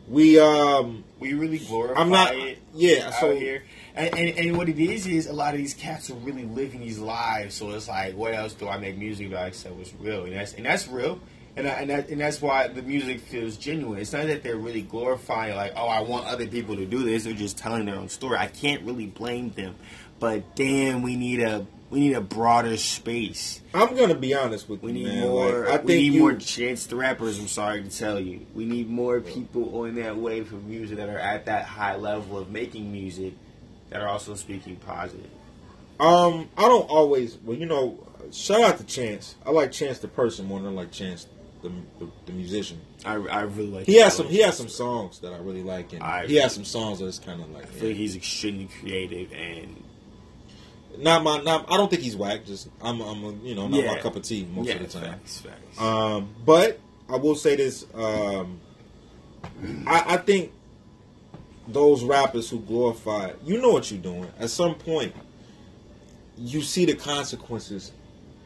[0.08, 2.58] we um, We really glorify I'm not- it.
[2.74, 3.62] yeah, so- here.
[3.96, 6.80] And, and, and what it is is a lot of these cats are really living
[6.80, 7.54] these lives.
[7.54, 10.24] So it's like, what else do I make music about except what's real?
[10.24, 11.20] And that's and that's real.
[11.56, 14.00] And, I, and, that, and that's why the music feels genuine.
[14.00, 17.22] It's not that they're really glorifying, like, oh, I want other people to do this.
[17.22, 18.36] They're just telling their own story.
[18.38, 19.76] I can't really blame them.
[20.24, 23.60] But damn, we need a we need a broader space.
[23.74, 25.28] I'm gonna be honest with We you, need man.
[25.28, 25.58] more.
[25.60, 27.38] Like, I think we need you, more chance the rappers.
[27.38, 31.10] I'm sorry to tell you, we need more people on that wave of music that
[31.10, 33.34] are at that high level of making music
[33.90, 35.28] that are also speaking positive.
[36.00, 37.36] Um, I don't always.
[37.44, 37.98] Well, you know,
[38.32, 39.34] shout out to Chance.
[39.44, 41.26] I like Chance the person more than I like Chance
[41.62, 42.80] the the, the musician.
[43.04, 43.84] I, I really like.
[43.84, 44.28] He has some.
[44.28, 47.18] He has some songs that I really like, and I- he has some songs that's
[47.18, 49.83] kind of like I feel like he's extremely creative and
[50.98, 51.40] not my.
[51.40, 51.70] Not.
[51.70, 52.44] I don't think he's whack.
[52.44, 53.00] Just I'm.
[53.00, 53.24] I'm.
[53.24, 55.12] A, you know, not my cup of tea most yeah, of the time.
[55.12, 55.80] facts, facts.
[55.80, 58.60] Um, but I will say this: um,
[59.86, 60.52] I, I think
[61.68, 64.30] those rappers who glorify, you know what you're doing.
[64.38, 65.14] At some point,
[66.36, 67.92] you see the consequences,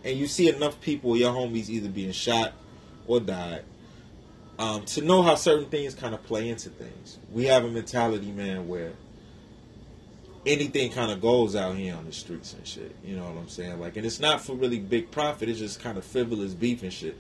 [0.04, 2.52] and you see enough people, your homies, either being shot
[3.06, 3.64] or died,
[4.58, 7.18] um, to know how certain things kind of play into things.
[7.32, 8.92] We have a mentality, man, where
[10.46, 12.94] anything kind of goes out here on the streets and shit.
[13.05, 13.81] You know what I'm saying?
[13.81, 15.48] Like, and it's not for really big profit.
[15.48, 17.16] It's just kind of frivolous beef and shit.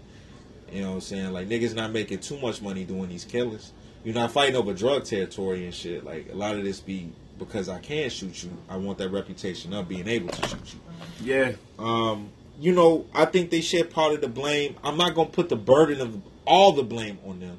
[0.72, 1.32] You know what I'm saying?
[1.32, 3.72] Like niggas not making too much money doing these killers.
[4.04, 6.04] You're not fighting over drug territory and shit.
[6.04, 8.50] Like a lot of this be because I can shoot you.
[8.68, 10.80] I want that reputation of being able to shoot you.
[11.22, 14.76] yeah, Um, you know, I think they share part of the blame.
[14.82, 17.58] I'm not gonna put the burden of all the blame on them.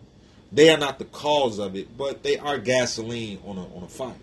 [0.52, 3.88] They are not the cause of it, but they are gasoline on a on a
[3.88, 4.13] fire.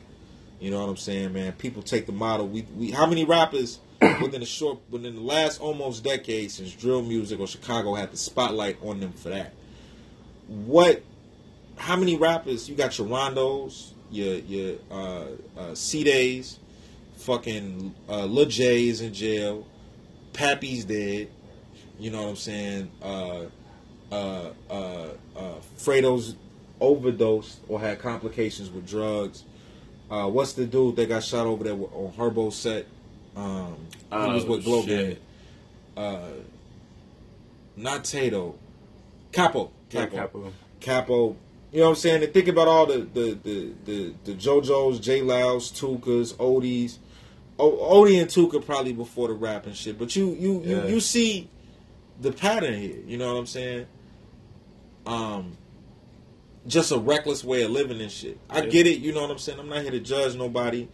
[0.59, 1.53] You know what I'm saying, man?
[1.53, 2.49] People take the model.
[2.49, 3.79] We we how many rappers
[4.23, 8.16] within a short within the last almost decade since drill music or Chicago had the
[8.16, 9.53] spotlight on them for that?
[10.49, 11.03] What?
[11.77, 12.69] How many rappers?
[12.69, 15.27] You got your Rondos, your your uh,
[15.59, 16.59] uh, C Days,
[17.16, 19.66] fucking uh, Lil is in jail,
[20.33, 21.29] Pappy's dead.
[21.99, 22.90] You know what I'm saying?
[23.03, 23.45] Uh,
[24.12, 26.37] uh, uh, uh, Fredo's
[26.81, 29.45] overdosed or had complications with drugs.
[30.11, 32.87] Uh, what's the dude that got shot over there on Herbo set?
[33.37, 33.77] Um,
[34.11, 34.87] he was Oh, with.
[34.87, 35.16] Gang.
[35.97, 36.29] Uh,
[37.77, 38.55] not Tato.
[39.33, 39.71] Capo.
[39.90, 40.16] Yeah, Capo.
[40.16, 40.53] Capo.
[40.81, 41.37] Capo.
[41.73, 42.23] You know what I'm saying?
[42.23, 46.99] And think about all the the the the, the JoJo's, J Lows, Tookas, Odees.
[47.59, 49.99] O- Odee and Tooka probably before the rap and shit.
[49.99, 50.85] But you you Yeah.
[50.85, 51.49] you, you see
[52.21, 52.99] the pattern here.
[53.07, 53.87] You know what I'm saying?
[55.07, 55.57] Um,
[56.66, 58.38] just a reckless way of living and shit.
[58.50, 58.66] I Yeah.
[58.66, 59.00] get it.
[59.00, 59.59] You know what I'm saying?
[59.61, 60.88] I'm not here to judge nobody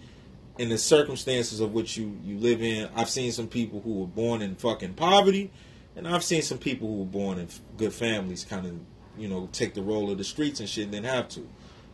[0.59, 2.89] in the circumstances of which you you live in.
[2.95, 5.51] I've seen some people who were born in fucking poverty,
[5.97, 8.73] and I've seen some people who were born in good families kind of
[9.19, 11.49] you know take the role of the streets and shit and didn't have to.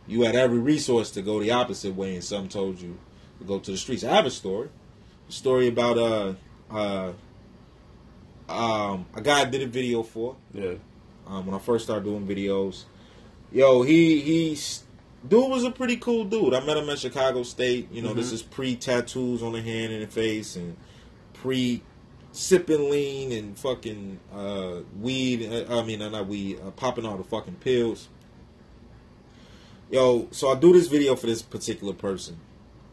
[0.06, 2.98] You had every resource to go the opposite way, and some told you
[3.38, 4.02] to go to the streets.
[4.04, 4.70] I have a story,
[5.28, 6.32] a story about uh
[6.70, 7.12] uh
[8.48, 10.74] um a guy I did a video for Yeah.
[11.26, 12.84] um, when I first started doing videos.
[13.50, 14.84] Yo, he he's
[15.26, 16.52] dude was a pretty cool dude.
[16.52, 17.90] I met him at Chicago State.
[17.90, 20.76] You know, this is pre tattoos on the hand and the face, and
[21.32, 21.82] pre
[22.32, 25.50] sipping lean and fucking uh, weed.
[25.50, 28.08] uh, I mean, uh, not weed, uh, popping all the fucking pills.
[29.90, 32.38] Yo, so I do this video for this particular person.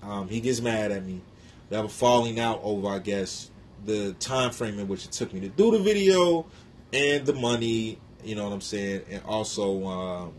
[0.01, 1.21] Um, he gets mad at me.
[1.69, 3.51] We have a falling out over, I guess,
[3.85, 6.45] the time frame in which it took me to do the video
[6.93, 7.99] and the money.
[8.23, 9.01] You know what I'm saying?
[9.11, 10.33] And also, um,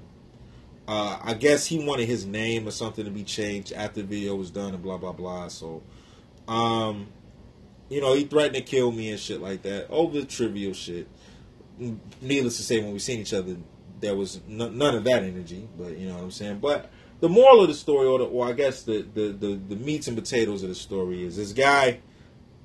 [0.89, 4.35] uh, I guess he wanted his name or something to be changed after the video
[4.37, 5.49] was done and blah blah blah.
[5.49, 5.83] So,
[6.47, 7.09] um,
[7.89, 11.09] you know, he threatened to kill me and shit like that over trivial shit.
[12.21, 13.57] Needless to say, when we seen each other,
[14.01, 15.69] there was n- none of that energy.
[15.77, 16.61] But you know what I'm saying.
[16.61, 19.77] But the moral of the story, or, the, or I guess the, the the the
[19.77, 22.01] meats and potatoes of the story, is this guy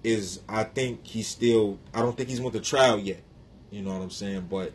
[0.04, 3.22] is I think he's still I don't think he's went to trial yet.
[3.72, 4.48] You know what I'm saying?
[4.50, 4.74] But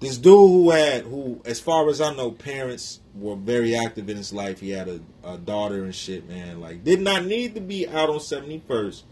[0.00, 4.16] this dude who had who as far as I know, parents were very active in
[4.16, 4.60] his life.
[4.60, 6.60] He had a, a daughter and shit, man.
[6.60, 9.04] Like did not need to be out on seventy first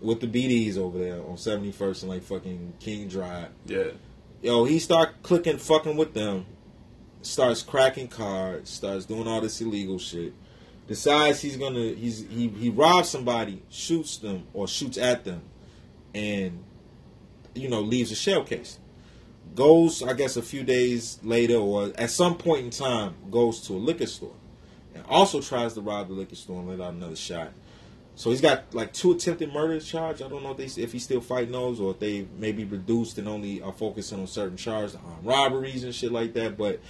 [0.00, 3.48] with the BDs over there on seventy first and like fucking King Drive.
[3.66, 3.90] Yeah.
[4.42, 6.46] Yo, he start clicking fucking with them,
[7.22, 10.34] starts cracking cards, starts doing all this illegal shit.
[10.86, 15.42] Decides he's gonna he's he he robs somebody, shoots them or shoots at them,
[16.14, 16.62] and
[17.54, 18.78] you know leaves a shell case.
[19.54, 23.74] Goes, I guess, a few days later or at some point in time, goes to
[23.74, 24.34] a liquor store,
[24.94, 27.52] and also tries to rob the liquor store and let out another shot.
[28.14, 30.22] So he's got like two attempted murder charge.
[30.22, 33.18] I don't know if they if he's still fighting those or if they maybe reduced
[33.18, 36.58] and only are focusing on certain charges, on robberies and shit like that.
[36.58, 36.80] But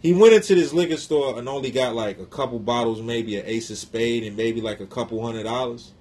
[0.00, 3.46] he went into this liquor store and only got like a couple bottles, maybe an
[3.46, 5.92] Ace of Spade, and maybe like a couple hundred dollars.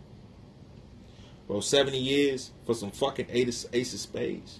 [1.48, 4.60] Bro, seventy years for some fucking Ace of Spades.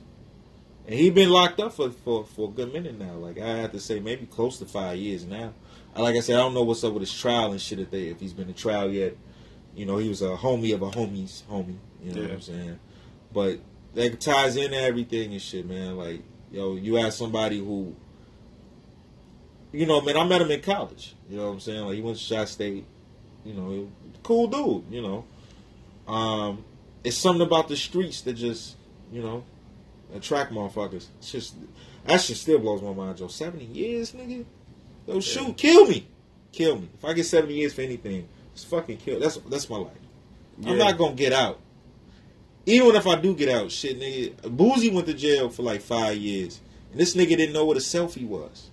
[0.88, 3.14] And he been locked up for, for, for a good minute now.
[3.14, 5.54] Like I have to say, maybe close to five years now.
[5.96, 7.80] Like I said, I don't know what's up with his trial and shit.
[7.80, 9.16] If they if he's been in trial yet,
[9.76, 11.78] you know, he was a homie of a homie's homie.
[12.04, 12.28] You know yeah.
[12.28, 12.80] what I'm saying?
[13.34, 13.60] But
[13.94, 15.96] that ties into everything and shit, man.
[15.96, 16.22] Like
[16.52, 17.96] yo, you ask somebody who,
[19.72, 21.16] you know, man, I met him in college.
[21.30, 21.86] You know what I'm saying?
[21.86, 22.86] Like he went to Shot State.
[23.44, 23.92] You know,
[24.24, 24.92] cool dude.
[24.92, 25.26] You know,
[26.12, 26.66] um,
[27.04, 28.76] it's something about the streets that just,
[29.12, 29.44] you know,
[30.14, 31.08] attract motherfuckers.
[31.20, 31.56] It's just
[32.06, 33.28] that shit still blows my mind, Joe.
[33.28, 34.46] Seventy years, nigga.
[35.08, 35.54] Yo, shoot, yeah.
[35.54, 36.08] kill me,
[36.52, 36.90] kill me.
[36.98, 39.20] If I get seventy years for anything, just fucking kill.
[39.20, 39.94] That's that's my life.
[40.60, 40.72] Yeah.
[40.72, 41.60] I'm not gonna get out.
[42.66, 44.34] Even if I do get out, shit, nigga.
[44.56, 47.82] Boosie went to jail for like five years, and this nigga didn't know what a
[47.82, 48.70] selfie was.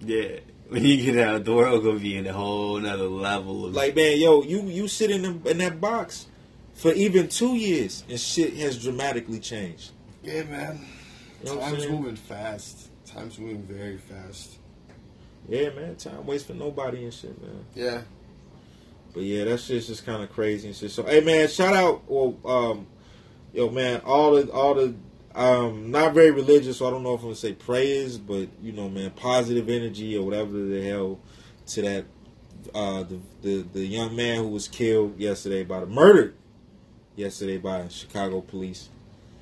[0.00, 3.66] Yeah, when you get out, the world gonna be in a whole nother level.
[3.66, 6.26] Of like, man, yo, you you sit in the, in that box
[6.74, 9.90] for even two years, and shit has dramatically changed.
[10.28, 10.84] Yeah, man.
[11.42, 12.90] You know Time's moving fast.
[13.06, 14.58] Time's moving very fast.
[15.48, 15.96] Yeah, man.
[15.96, 17.64] Time waits for nobody and shit, man.
[17.74, 18.02] Yeah.
[19.14, 20.90] But yeah, that shit's just kind of crazy and shit.
[20.90, 22.86] So, hey, man, shout out, well, um,
[23.54, 24.94] yo, man, all the, all the,
[25.34, 28.72] um, not very religious, so I don't know if I'm gonna say prayers, but you
[28.72, 31.20] know, man, positive energy or whatever the hell
[31.68, 32.04] to that,
[32.74, 36.34] uh, the the, the young man who was killed yesterday by the murdered
[37.14, 38.90] yesterday by Chicago police.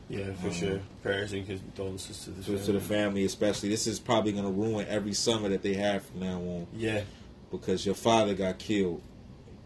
[0.08, 0.80] Yeah, for um, sure.
[1.02, 2.66] Prayers and condolences to the to, family.
[2.66, 3.68] to the family, especially.
[3.70, 6.66] This is probably going to ruin every summer that they have from now on.
[6.72, 7.02] Yeah,
[7.50, 9.02] because your father got killed,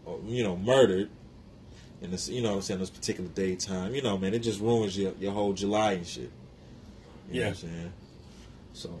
[0.05, 1.09] or, you know, murdered,
[2.01, 3.93] and this, you know, what I'm saying this particular daytime.
[3.93, 6.31] You know, man, it just ruins your your whole July and shit.
[7.29, 7.93] You yeah, I'm saying.
[8.73, 8.99] So,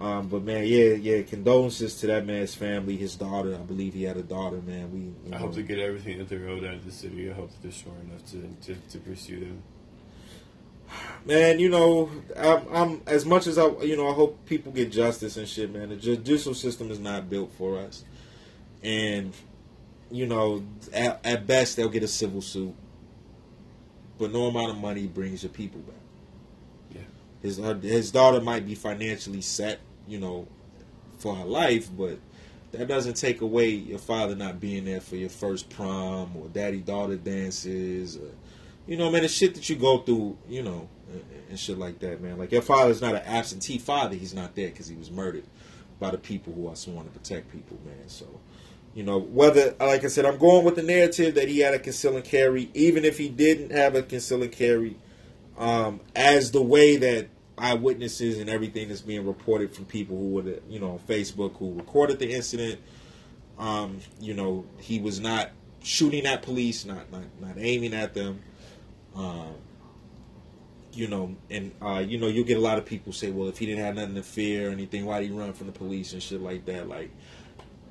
[0.00, 1.20] um, but man, yeah, yeah.
[1.20, 3.54] Condolences to that man's family, his daughter.
[3.54, 4.62] I believe he had a daughter.
[4.62, 5.34] Man, we.
[5.34, 7.30] I hope to get everything that they're owed out of the city.
[7.30, 9.62] I hope that they're strong enough to to, to pursue them
[11.24, 14.90] man, you know, I'm, I'm, as much as I, you know, I hope people get
[14.90, 15.90] justice and shit, man.
[15.90, 18.04] The judicial system is not built for us,
[18.82, 19.32] and
[20.10, 22.74] you know, at, at best they'll get a civil suit,
[24.18, 25.94] but no amount of money brings your people back.
[26.94, 27.00] Yeah,
[27.42, 30.48] his uh, his daughter might be financially set, you know,
[31.18, 32.18] for her life, but
[32.72, 36.78] that doesn't take away your father not being there for your first prom or daddy
[36.80, 38.16] daughter dances.
[38.16, 38.30] Or,
[38.90, 40.88] you know, man, the shit that you go through, you know,
[41.48, 42.38] and shit like that, man.
[42.38, 45.44] Like your father's not an absentee father; he's not there because he was murdered
[46.00, 48.08] by the people who are sworn to protect people, man.
[48.08, 48.26] So,
[48.92, 51.78] you know, whether like I said, I'm going with the narrative that he had a
[51.78, 54.96] conceal carry, even if he didn't have a conceal carry,
[55.56, 60.58] um, as the way that eyewitnesses and everything that's being reported from people who were,
[60.68, 62.80] you know, on Facebook who recorded the incident.
[63.56, 65.50] Um, you know, he was not
[65.80, 68.42] shooting at police, not not, not aiming at them.
[69.14, 69.54] Um,
[70.92, 73.58] you know, and uh, you know, you'll get a lot of people say, well, if
[73.58, 76.12] he didn't have nothing to fear or anything, why did he run from the police
[76.12, 76.88] and shit like that?
[76.88, 77.10] Like,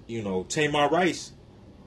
[0.08, 1.32] you know, Tamir Rice,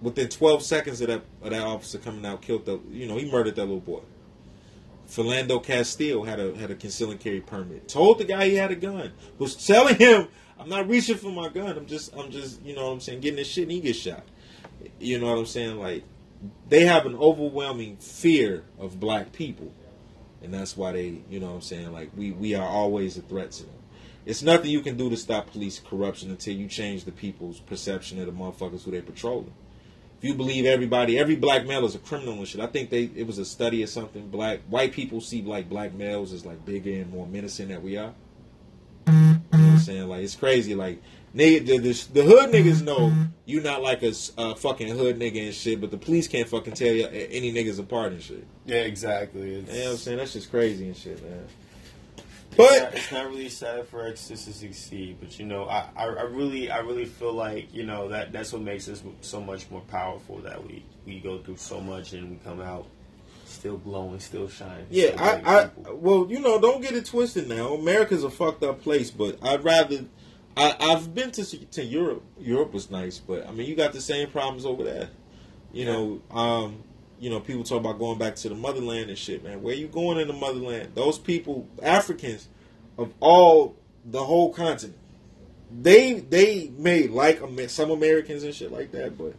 [0.01, 3.31] within 12 seconds of that of that officer coming out, killed the, you know, he
[3.31, 4.01] murdered that little boy.
[5.09, 7.89] Philando Castile had a had a concealing carry permit.
[7.89, 9.13] Told the guy he had a gun.
[9.39, 11.77] Was telling him, "I'm not reaching for my gun.
[11.77, 13.99] I'm just, I'm just, you know, what I'm saying, getting this shit, and he gets
[13.99, 14.25] shot."
[14.99, 15.79] You know what I'm saying?
[15.79, 16.05] Like,
[16.69, 19.73] they have an overwhelming fear of black people
[20.43, 23.23] and that's why they, you know, what I'm saying, like we we are always a
[23.23, 23.75] threat to them.
[24.25, 28.21] It's nothing you can do to stop police corruption until you change the people's perception
[28.21, 29.53] of the motherfuckers who they patrolling.
[30.19, 33.05] If you believe everybody, every black male is a criminal and shit, I think they
[33.15, 34.29] it was a study or something.
[34.29, 37.97] Black white people see like black males as like bigger and more menacing that we
[37.97, 38.13] are.
[39.07, 40.09] You know what I'm saying?
[40.09, 40.75] Like it's crazy.
[40.75, 41.03] Like
[41.35, 42.85] Nigga, the, the, the, hood niggas mm-hmm.
[42.85, 43.13] know
[43.47, 46.75] you not like a, a, fucking hood nigga and shit, but the police can't fucking
[46.75, 48.47] tell you any niggas apart and shit.
[48.67, 49.55] Yeah, exactly.
[49.55, 50.19] It's, you know what I'm saying?
[50.19, 51.47] That's just crazy and shit, man.
[52.55, 55.89] But it's not, it's not really sad for us to succeed, but you know, I,
[55.97, 59.41] I, I, really I really feel like you know that that's what makes us so
[59.41, 60.37] much more powerful.
[60.41, 62.87] That we we go through so much and we come out
[63.47, 64.87] still glowing, still shining.
[64.91, 67.49] Yeah, I, I well, you know, don't get it twisted.
[67.49, 70.05] Now, America's a fucked up place, but I'd rather
[70.57, 72.23] I, I've been to to Europe.
[72.39, 75.09] Europe was nice, but I mean, you got the same problems over there.
[75.73, 76.83] You know, um,
[77.19, 79.63] you know, people talk about going back to the motherland and shit, man.
[79.63, 80.91] Where you going in the motherland?
[80.95, 82.49] Those people, Africans,
[82.99, 84.99] of all the whole continent,
[85.71, 89.35] they they may like some Americans and shit like that, but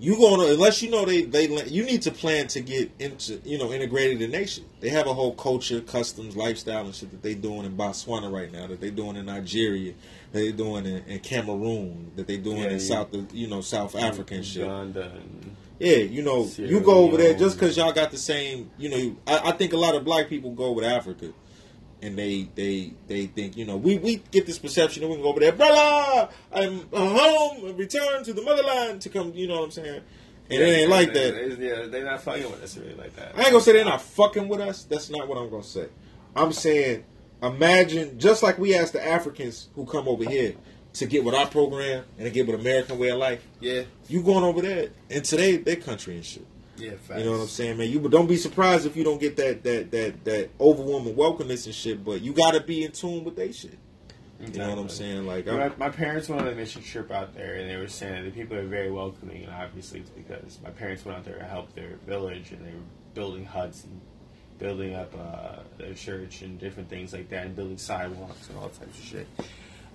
[0.00, 3.38] you going to unless you know they they you need to plan to get into
[3.44, 4.64] you know integrated in nation.
[4.80, 8.50] They have a whole culture, customs, lifestyle, and shit that they doing in Botswana right
[8.50, 8.66] now.
[8.66, 9.92] That they doing in Nigeria.
[10.32, 12.12] That they doing in, in Cameroon.
[12.16, 12.78] That they doing yeah, in yeah.
[12.78, 14.66] South you know South Africa and shit.
[15.78, 18.70] Yeah, you know, Sierra you go over there just because y'all got the same.
[18.78, 21.32] You know, I, I think a lot of black people go with Africa,
[22.02, 25.22] and they they they think you know we we get this perception that we can
[25.22, 26.28] go over there, brother.
[26.52, 29.32] I'm home, and return to the motherland to come.
[29.34, 30.02] You know what I'm saying?
[30.50, 31.58] And it ain't like that.
[31.60, 33.36] Yeah, they're not fucking with us really like that.
[33.36, 34.84] I ain't gonna say they're not fucking with us.
[34.84, 35.86] That's not what I'm gonna say.
[36.34, 37.04] I'm saying,
[37.42, 40.54] imagine just like we ask the Africans who come over here
[40.94, 43.46] to get with our program and to get with American way of life.
[43.60, 46.46] Yeah, You going over there and today their country and shit.
[46.80, 47.18] Yeah, facts.
[47.20, 47.90] You know what I'm saying, man?
[47.90, 51.66] You but don't be surprised if you don't get that that that that overwhelming welcomeness
[51.66, 52.04] and shit.
[52.04, 53.78] But you got to be in tune with they shit.
[54.40, 55.26] You know what I'm saying?
[55.26, 57.88] Like, My, I'm, my parents went on a mission trip out there, and they were
[57.88, 61.24] saying that the people are very welcoming, and obviously it's because my parents went out
[61.26, 62.80] there to help their village, and they were
[63.12, 64.00] building huts and
[64.58, 68.70] building up uh, their church and different things like that, and building sidewalks and all
[68.70, 69.26] types of shit.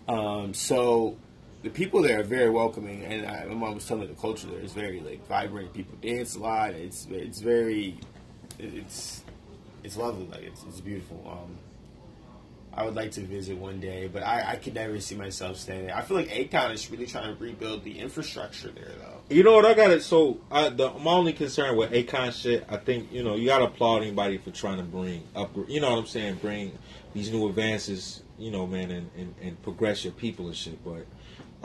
[0.08, 1.17] Um, so
[1.65, 4.45] the people there are very welcoming, and I, my mom was telling me the culture
[4.45, 5.73] there is very like vibrant.
[5.73, 6.75] People dance a lot.
[6.75, 7.99] It's it's very
[8.60, 9.23] it's
[9.84, 10.28] it's lovely.
[10.28, 11.23] Like it's it's beautiful.
[11.28, 11.58] Um,
[12.71, 15.88] I would like to visit one day, but I, I could never see myself staying
[15.88, 15.95] there.
[15.95, 19.21] I feel like Akon is really trying to rebuild the infrastructure there, though.
[19.34, 19.65] you know what?
[19.65, 20.04] I got it.
[20.04, 23.60] So, I, the, my only concern with Akon shit, I think you know you got
[23.60, 25.49] to applaud anybody for trying to bring up.
[25.67, 26.36] You know what I'm saying?
[26.36, 26.78] Bring
[27.13, 28.21] these new advances.
[28.38, 30.84] You know, man, and, and, and progress your people and shit.
[30.84, 31.08] But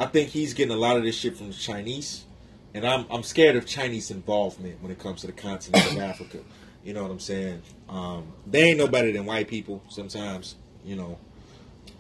[0.01, 2.25] I think he's getting a lot of this shit from the Chinese,
[2.75, 6.39] and I'm I'm scared of Chinese involvement when it comes to the continent of Africa.
[6.83, 7.61] You know what I'm saying?
[7.89, 9.83] Um, they ain't no better than white people.
[9.91, 11.19] Sometimes, you know,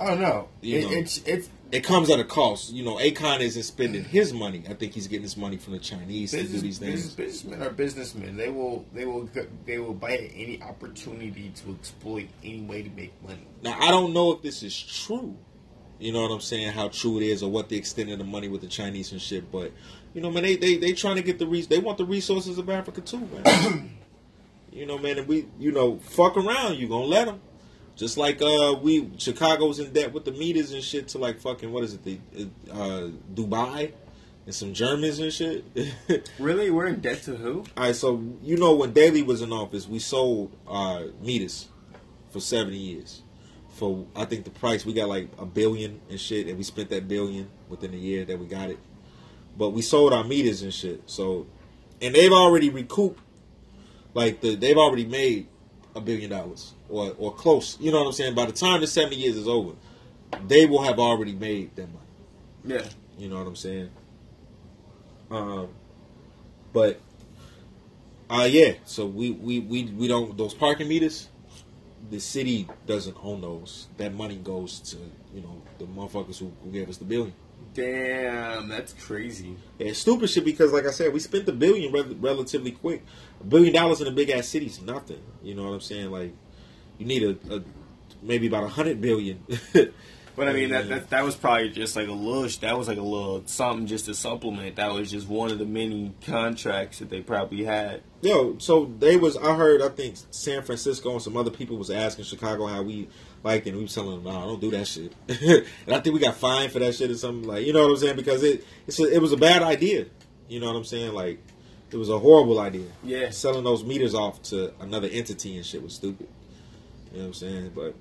[0.00, 0.90] Oh no, You it, know.
[0.92, 2.72] it's it's it comes at a cost.
[2.72, 4.64] You know, Akon isn't spending his money.
[4.68, 7.14] I think he's getting his money from the Chinese to do these things.
[7.14, 8.36] business, businessmen are businessmen.
[8.36, 9.28] They will they will
[9.66, 13.46] they will bite any opportunity to exploit any way to make money.
[13.62, 15.36] Now, I don't know if this is true.
[16.00, 16.72] You know what I'm saying?
[16.72, 19.20] How true it is, or what the extent of the money with the Chinese and
[19.20, 19.52] shit.
[19.52, 19.72] But
[20.14, 22.56] you know, man, they they they trying to get the res- They want the resources
[22.56, 23.98] of Africa too, man.
[24.72, 26.78] you know, man, and we you know fuck around.
[26.78, 27.40] You gonna let them?
[27.96, 31.70] Just like uh, we Chicago's in debt with the meters and shit to like fucking
[31.70, 32.18] what is it the
[32.72, 33.92] uh, Dubai
[34.46, 35.64] and some Germans and shit.
[36.38, 37.58] Really, we're in debt to who?
[37.76, 41.68] All right, so you know when Daley was in office, we sold uh, meters
[42.30, 43.22] for seventy years.
[43.80, 46.90] For I think the price we got like a billion and shit, and we spent
[46.90, 48.78] that billion within a year that we got it.
[49.56, 51.00] But we sold our meters and shit.
[51.06, 51.46] So,
[52.02, 53.20] and they've already recouped,
[54.12, 55.48] like the they've already made
[55.96, 57.78] a billion dollars or or close.
[57.80, 58.34] You know what I'm saying?
[58.34, 59.72] By the time the seventy years is over,
[60.46, 62.04] they will have already made that money.
[62.66, 63.88] Yeah, You know what I'm saying?
[65.30, 65.68] Um,
[66.74, 67.00] but
[68.28, 68.74] uh, yeah.
[68.84, 71.30] So we, we we we don't those parking meters.
[72.10, 73.88] The city doesn't own those.
[73.96, 74.96] That money goes to
[75.34, 77.32] you know the motherfuckers who, who gave us the billion.
[77.74, 79.56] damn, that's crazy.
[79.78, 83.04] Yeah, it's stupid shit because, like I said, we spent the billion rel- relatively quick.
[83.40, 85.22] A billion dollars in a big ass city is nothing.
[85.42, 86.10] You know what I'm saying?
[86.10, 86.32] Like,
[86.98, 87.62] you need a, a
[88.22, 89.44] maybe about a hundred billion.
[90.40, 92.48] But I mean, that, that that was probably just like a little.
[92.62, 94.76] That was like a little something just to supplement.
[94.76, 98.00] That was just one of the many contracts that they probably had.
[98.22, 101.90] Yo, so they was I heard I think San Francisco and some other people was
[101.90, 103.10] asking Chicago how we
[103.44, 105.12] liked it and we was telling them, no, don't do that shit.
[105.28, 107.90] and I think we got fined for that shit or something like you know what
[107.90, 108.16] I'm saying?
[108.16, 110.06] Because it it's a, it was a bad idea.
[110.48, 111.12] You know what I'm saying?
[111.12, 111.38] Like
[111.90, 112.88] it was a horrible idea.
[113.04, 113.28] Yeah.
[113.28, 116.28] Selling those meters off to another entity and shit was stupid.
[117.12, 117.72] You know what I'm saying?
[117.74, 117.94] But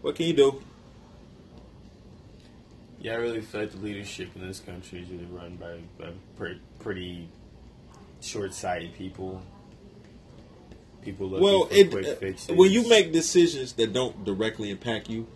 [0.00, 0.62] what can you do?
[3.00, 6.12] Yeah, I really feel like the leadership in this country is really run by, by
[6.36, 7.28] pretty, pretty
[8.20, 9.42] short-sighted people.
[11.00, 12.54] People looking well, for it, quick uh, fixes.
[12.54, 15.26] when you make decisions that don't directly impact you,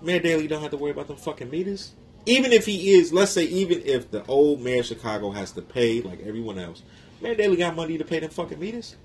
[0.00, 1.92] Mayor Daley don't have to worry about them fucking meters.
[2.24, 5.62] Even if he is, let's say, even if the old mayor of Chicago has to
[5.62, 6.82] pay like everyone else,
[7.20, 8.96] Mayor Daley got money to pay them fucking meters.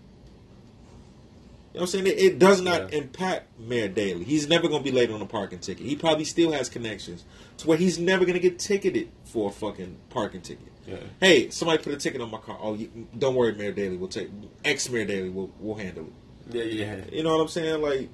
[1.75, 2.07] You know what I'm saying?
[2.07, 2.99] It, it does not Yeah.
[2.99, 4.23] impact Mayor Daley.
[4.23, 5.85] He's never going to be late on a parking ticket.
[5.85, 7.25] He probably still has connections
[7.57, 10.71] to where he's never going to get ticketed for a fucking parking ticket.
[10.87, 10.97] Yeah.
[11.19, 12.57] Hey, somebody put a ticket on my car.
[12.61, 13.97] Oh, you, don't worry, Mayor Daley.
[13.97, 14.29] We'll take
[14.63, 15.29] ex Mayor Daley.
[15.29, 16.05] We'll we'll handle
[16.49, 16.55] it.
[16.55, 17.81] yeah, yeah, You know what I'm saying?
[17.81, 18.09] Like,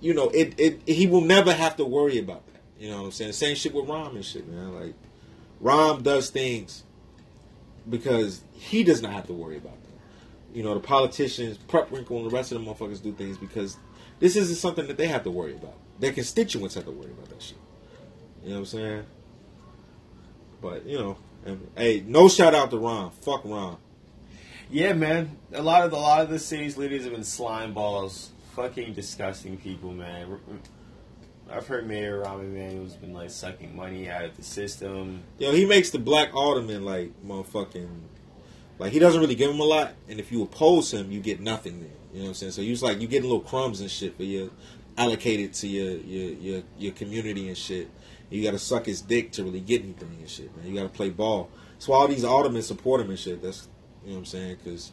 [0.00, 2.60] you know, it, it he will never have to worry about that.
[2.78, 3.32] You know what I'm saying?
[3.32, 4.72] Same shit with Rahm and shit, man.
[4.74, 4.94] Like,
[5.62, 6.84] Rahm does things
[7.88, 9.83] because he does not have to worry about that.
[10.54, 13.76] You know, the politicians, Preckwinkle, and the rest of the motherfuckers do things because
[14.20, 15.74] this isn't something that they have to worry about.
[15.98, 17.58] Their constituents have to worry about that shit.
[18.42, 19.04] You know what I'm saying?
[20.62, 23.10] But you know, and, hey, no shout out to Ron.
[23.10, 23.76] Fuck Ron.
[24.70, 25.36] yeah, man.
[25.52, 28.94] A lot of the, a lot of the city's leaders have been slime balls, fucking
[28.94, 30.38] disgusting people, man.
[31.50, 35.22] I've heard Mayor Rahm Emanuel's been like sucking money out of the system.
[35.38, 37.88] Yo, he makes the black alderman like motherfucking
[38.78, 41.40] Like he doesn't really give him a lot, and if you oppose him, you get
[41.40, 41.80] nothing.
[41.80, 42.52] There, you know what I'm saying?
[42.52, 44.50] So you like you getting little crumbs and shit for your
[44.96, 47.88] allocated to your your your, your community and shit.
[48.30, 50.66] You got to suck his dick to really get anything and shit, man.
[50.66, 51.50] You got to play ball.
[51.78, 53.42] So all these aldermen support him and shit.
[53.42, 53.68] That's
[54.02, 54.56] you know what I'm saying?
[54.62, 54.92] Because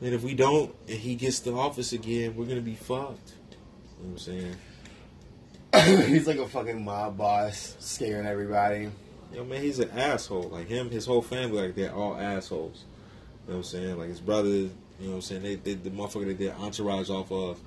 [0.00, 3.32] and if we don't, and he gets the office again, we're gonna be fucked.
[4.00, 4.54] You know what I'm
[5.74, 6.08] saying?
[6.08, 8.90] He's like a fucking mob boss, scaring everybody.
[9.32, 10.48] Yo, man, he's an asshole.
[10.48, 12.84] Like him, his whole family, like they're all assholes.
[13.46, 13.98] You know what I'm saying?
[13.98, 14.70] Like his brother, you
[15.00, 15.42] know what I'm saying?
[15.42, 17.60] They, they the motherfucker that they entourage off of.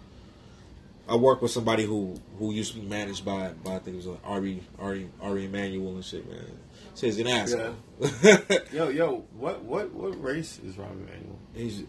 [1.08, 3.98] I work with somebody who who used to be managed by by I think it
[3.98, 6.46] was like Ari Ari Ari Emanuel and shit, man.
[6.94, 7.76] Says so an asshole.
[8.00, 8.38] Yeah.
[8.72, 11.40] yo, yo, what what what race is Rahm Emanuel?
[11.54, 11.84] He's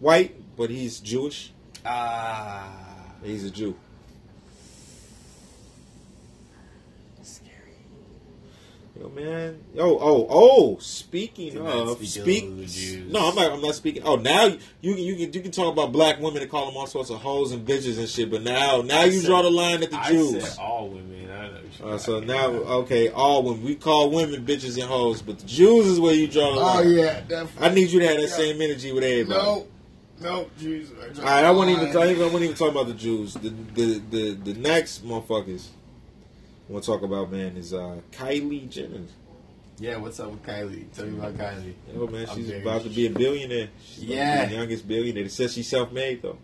[0.00, 1.52] white, but he's Jewish.
[1.84, 2.72] Ah,
[3.22, 3.76] he's a Jew.
[8.98, 9.58] Yo, man.
[9.74, 10.78] Yo, oh, oh.
[10.78, 12.44] Speaking of, speak.
[13.08, 13.52] No, I'm not.
[13.52, 14.04] I'm not speaking.
[14.04, 14.46] Oh, now
[14.82, 17.10] you can you can you can talk about black women and call them all sorts
[17.10, 18.30] of hoes and bitches and shit.
[18.30, 20.56] But now now I you said, draw the line at the I Jews.
[20.58, 21.28] all women.
[21.28, 21.90] I know.
[21.90, 23.64] Uh, so now, okay, all women.
[23.64, 26.64] We call women bitches and hoes, but the Jews is where you draw the oh,
[26.64, 26.86] line.
[26.86, 27.66] Oh yeah, definitely.
[27.66, 28.28] I need you to have that yeah.
[28.28, 29.42] same energy with everybody.
[29.42, 29.66] No.
[30.20, 30.92] No, Jews.
[31.18, 31.92] All right, I won't even.
[31.92, 33.34] Talk, I won't even talk about the Jews.
[33.34, 35.83] The the the, the next motherfuckers I
[36.68, 39.02] want to talk about man is uh, Kylie Jenner.
[39.78, 40.90] Yeah, what's up with Kylie?
[40.92, 41.74] Tell me about Kylie.
[41.96, 43.68] Oh man, she's about to be a billionaire.
[43.84, 45.24] She's yeah, the youngest billionaire.
[45.24, 46.38] It says she's self-made though.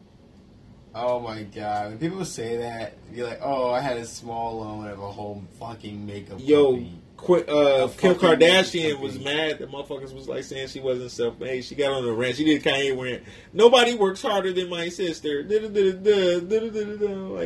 [0.92, 1.90] Oh my god!
[1.90, 5.44] When people say that, you're like, "Oh, I had a small loan of a whole
[5.60, 6.84] fucking makeup." Yo,
[7.16, 11.64] qu- uh, Kim Kardashian was mad that motherfuckers was like saying she wasn't self-made.
[11.64, 12.34] She got on the rant.
[12.34, 13.20] She did Kanye wearing.
[13.52, 15.44] Nobody works harder than my sister.
[15.44, 15.72] Like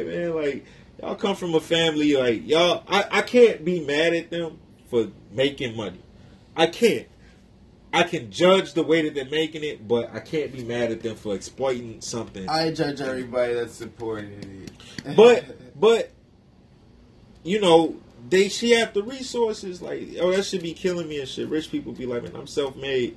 [0.07, 0.65] man, like
[1.05, 2.83] y'all come from a family like y'all.
[2.89, 6.01] I, I can't be mad at them for making money.
[6.57, 7.07] I can't.
[7.93, 11.03] I can judge the way that they're making it, but I can't be mad at
[11.03, 12.49] them for exploiting something.
[12.49, 14.33] I judge everybody that's supporting
[15.05, 15.17] it.
[15.17, 16.11] but but
[17.43, 17.97] you know,
[18.29, 21.49] they she have the resources, like oh that should be killing me and shit.
[21.49, 23.17] Rich people be like, man, I'm self made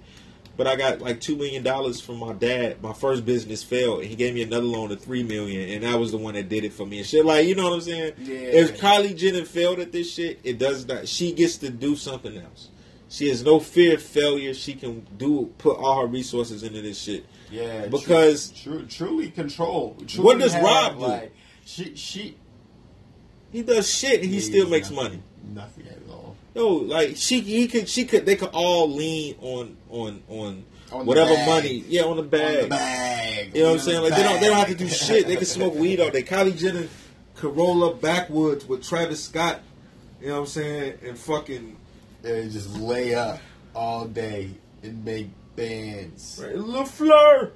[0.57, 2.81] but I got like two million dollars from my dad.
[2.81, 5.99] My first business failed, and he gave me another loan of three million, and that
[5.99, 7.23] was the one that did it for me and shit.
[7.23, 8.13] Like you know what I'm saying?
[8.17, 8.35] Yeah.
[8.35, 11.07] If Kylie Jenner failed at this shit, it does not.
[11.07, 12.69] She gets to do something else.
[13.09, 14.53] She has no fear of failure.
[14.53, 17.25] She can do put all her resources into this shit.
[17.49, 19.95] Yeah, because tru- truly control.
[20.07, 21.05] Truly what does Rob do?
[21.05, 21.33] Like,
[21.65, 22.35] she she
[23.51, 25.23] he does shit and he still makes nothing, money.
[25.53, 25.87] Nothing
[26.57, 31.05] No, like she he could she could they could all lean on on on, on
[31.05, 31.83] whatever money.
[31.87, 32.55] Yeah, on the bag.
[32.55, 33.55] On the bag.
[33.55, 34.01] You know what I'm saying?
[34.01, 34.19] Like bag.
[34.19, 35.27] they don't they don't have to do shit.
[35.27, 36.23] They can smoke weed all day.
[36.23, 36.87] Kylie Jenner
[37.35, 39.61] could roll up backwoods with Travis Scott.
[40.19, 40.99] You know what I'm saying?
[41.03, 41.77] And fucking
[42.23, 43.39] and just lay up
[43.75, 44.51] all day
[44.81, 46.41] and make bands.
[46.43, 46.55] Right.
[46.55, 47.51] LaFleur.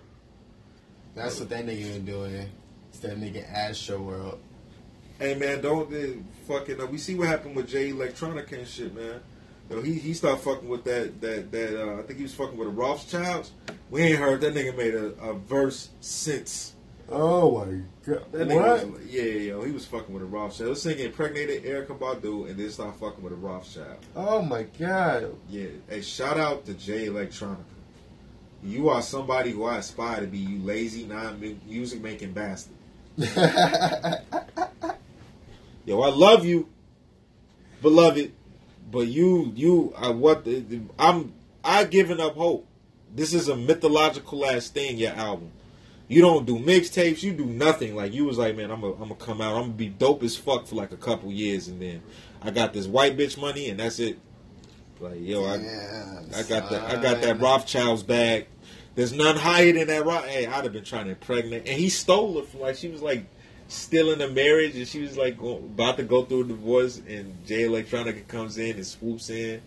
[1.15, 2.49] That's what that nigga been doing.
[2.89, 4.39] It's that nigga Astro World.
[5.21, 6.81] Hey man, don't uh, fucking.
[6.81, 9.19] Uh, we see what happened with Jay Electronica and shit, man.
[9.69, 11.79] Yo, he he started fucking with that that that.
[11.79, 13.51] Uh, I think he was fucking with the Rothschilds.
[13.91, 16.73] We ain't heard that nigga made a, a verse since.
[17.07, 18.31] Oh my god!
[18.31, 20.65] That nigga was, yeah, yo, he was fucking with a Rothschild.
[20.65, 23.97] He was singing impregnated Erykah Badu and then started fucking with a Rothschild.
[24.15, 25.35] Oh my god!
[25.51, 27.57] Yeah, hey, shout out to Jay Electronica.
[28.63, 30.39] You are somebody who I aspire to be.
[30.39, 32.73] You lazy, non-music making bastard.
[35.85, 36.69] Yo, I love you,
[37.81, 38.31] beloved,
[38.91, 40.47] but you, you, I what?
[40.99, 42.67] I'm, I given up hope.
[43.13, 44.97] This is a mythological ass thing.
[44.97, 45.51] Your album.
[46.07, 47.23] You don't do mixtapes.
[47.23, 47.95] You do nothing.
[47.95, 49.55] Like you was like, man, I'm gonna, I'm gonna come out.
[49.55, 52.01] I'm gonna be dope as fuck for like a couple years, and then
[52.41, 54.19] I got this white bitch money, and that's it.
[54.99, 55.55] Like yo, I,
[56.37, 58.47] I got that, I got that Rothschild's bag.
[58.93, 60.05] There's none higher than that.
[60.05, 60.25] Roth.
[60.25, 63.01] Hey, I'd have been trying to impregnate, and he stole it from like she was
[63.01, 63.25] like
[63.71, 67.45] still in a marriage and she was like about to go through a divorce and
[67.45, 69.61] Jay Electronica comes in and swoops in.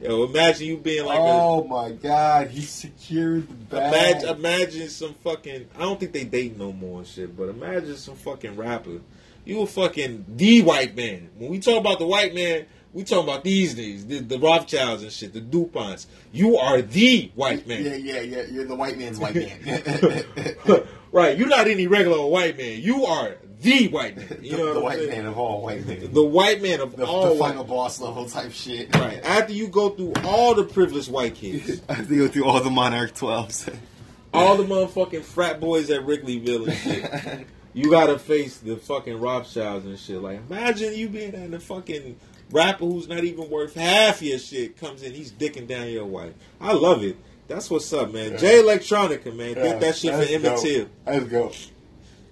[0.00, 4.22] Yo, imagine you being like, oh a, my god, he secured the bag.
[4.22, 5.68] Imagine, imagine some fucking.
[5.76, 9.00] I don't think they date no more and shit, but imagine some fucking rapper.
[9.44, 11.28] You a fucking the white man.
[11.36, 12.64] When we talk about the white man,
[12.94, 16.06] we talking about these days, the, the Rothschilds and shit, the Duponts.
[16.32, 17.84] You are the white man.
[17.84, 18.42] Yeah, yeah, yeah.
[18.50, 20.24] You're the white man's white man.
[21.12, 21.36] right.
[21.36, 22.80] You're not any regular white man.
[22.80, 24.38] You are the white man.
[24.42, 25.10] You the, know the white saying?
[25.10, 26.12] man of all white men.
[26.12, 27.34] The white man of the, all.
[27.34, 28.94] The final boss level type shit.
[28.96, 29.20] Right.
[29.24, 31.82] After you go through all the privileged white kids.
[31.88, 33.74] After you go through all the Monarch 12s.
[34.34, 37.46] all the motherfucking frat boys at Wrigleyville and shit.
[37.74, 40.22] you gotta face the fucking Rothschilds and shit.
[40.22, 42.16] Like, imagine you being in the fucking
[42.52, 46.32] rapper who's not even worth half your shit comes in, he's dicking down your wife.
[46.60, 47.16] I love it.
[47.50, 48.30] That's what's up, man.
[48.32, 48.36] Yeah.
[48.38, 49.48] Jay Electronica, man.
[49.56, 50.60] Yeah, Get that shit for Emmett.
[50.60, 50.86] Till.
[51.04, 51.48] Let's go.
[51.50, 51.56] You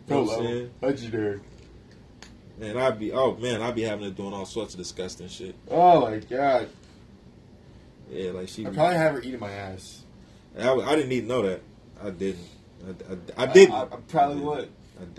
[0.09, 0.71] Go know what I'm level.
[0.81, 1.41] Legendary.
[2.59, 5.57] Man, I'd be oh man, I'd be having her doing all sorts of disgusting shit.
[5.71, 6.69] Oh my god.
[8.09, 8.65] Yeah, like she.
[8.65, 10.05] I probably have her eating my ass.
[10.57, 11.63] I, I didn't need to know that.
[12.03, 12.47] I didn't.
[12.87, 13.75] I, I, I didn't.
[13.75, 14.45] I, I probably I didn't.
[14.47, 14.69] would.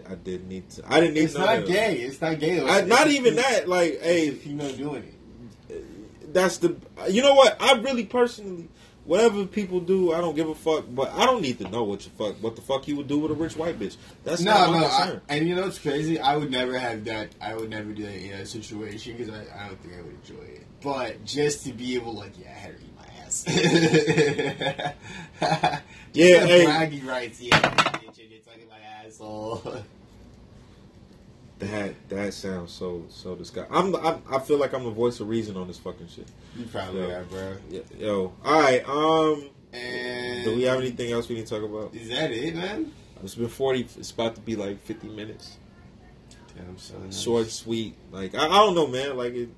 [0.10, 0.84] I, I didn't need to.
[0.88, 1.68] I didn't need It's to not that.
[1.68, 1.96] gay.
[1.98, 2.60] It's not gay.
[2.60, 2.68] though.
[2.68, 3.68] I, not even that.
[3.68, 5.04] Like, It's a you know doing
[5.70, 6.34] it.
[6.34, 6.76] that's the.
[7.10, 7.62] You know what?
[7.62, 8.70] I really personally,
[9.10, 10.86] whatever people do, I don't give a fuck.
[10.90, 13.18] But I don't need to know what you fuck, what the fuck you would do
[13.20, 13.98] with a rich white bitch.
[14.24, 16.20] That's No, not my no, I, and you know what's crazy?
[16.20, 17.30] I would never have that.
[17.42, 20.14] I would never do that in a situation because I, I don't think I would
[20.24, 20.66] enjoy it.
[20.82, 23.46] But just to be able, like, yeah, I had her eat my ass.
[26.14, 26.66] Yeah, hey.
[26.66, 27.40] bragging rights.
[27.40, 27.56] Yeah,
[28.18, 29.62] it's like my asshole.
[31.60, 33.76] that that sounds so so disgusting.
[33.76, 36.28] I'm, I'm I feel like I'm the voice of reason on this fucking shit.
[36.58, 37.16] you probably Yeah.
[37.16, 37.58] are, bro.
[37.70, 38.34] Yo, yo.
[38.46, 38.88] all right.
[38.88, 41.94] Um, And do we have anything else we need to talk about?
[41.94, 42.92] Is that it, man?
[43.24, 43.82] It's been 40.
[43.98, 45.58] It's about to be like 50 minutes.
[46.56, 47.12] Damn, son.
[47.12, 47.96] Short, sweet.
[48.12, 49.18] Like I, I don't know, man.
[49.18, 49.50] Like it,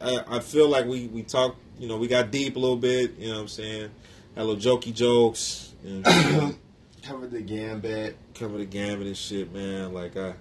[0.00, 1.56] I, I feel like we we talked.
[1.78, 3.16] You know, we got deep a little bit.
[3.18, 3.90] You know what I'm saying?
[4.34, 5.72] Had little jokey jokes.
[5.84, 6.58] You know, what I'm saying?
[7.02, 8.16] Covered the gambit.
[8.34, 9.94] cover the gambit and shit, man.
[9.94, 10.34] Like I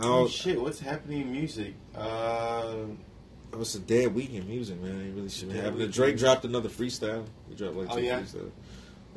[0.00, 0.60] Oh shit!
[0.60, 1.74] What's happening in music?
[1.94, 2.74] Uh,
[3.52, 5.00] It was a dead week in music, man.
[5.00, 5.86] Ain't really happening.
[5.86, 5.92] week.
[5.92, 7.24] Drake dropped another freestyle.
[7.48, 8.20] He dropped like Oh, two yeah?
[8.20, 8.50] freestyles.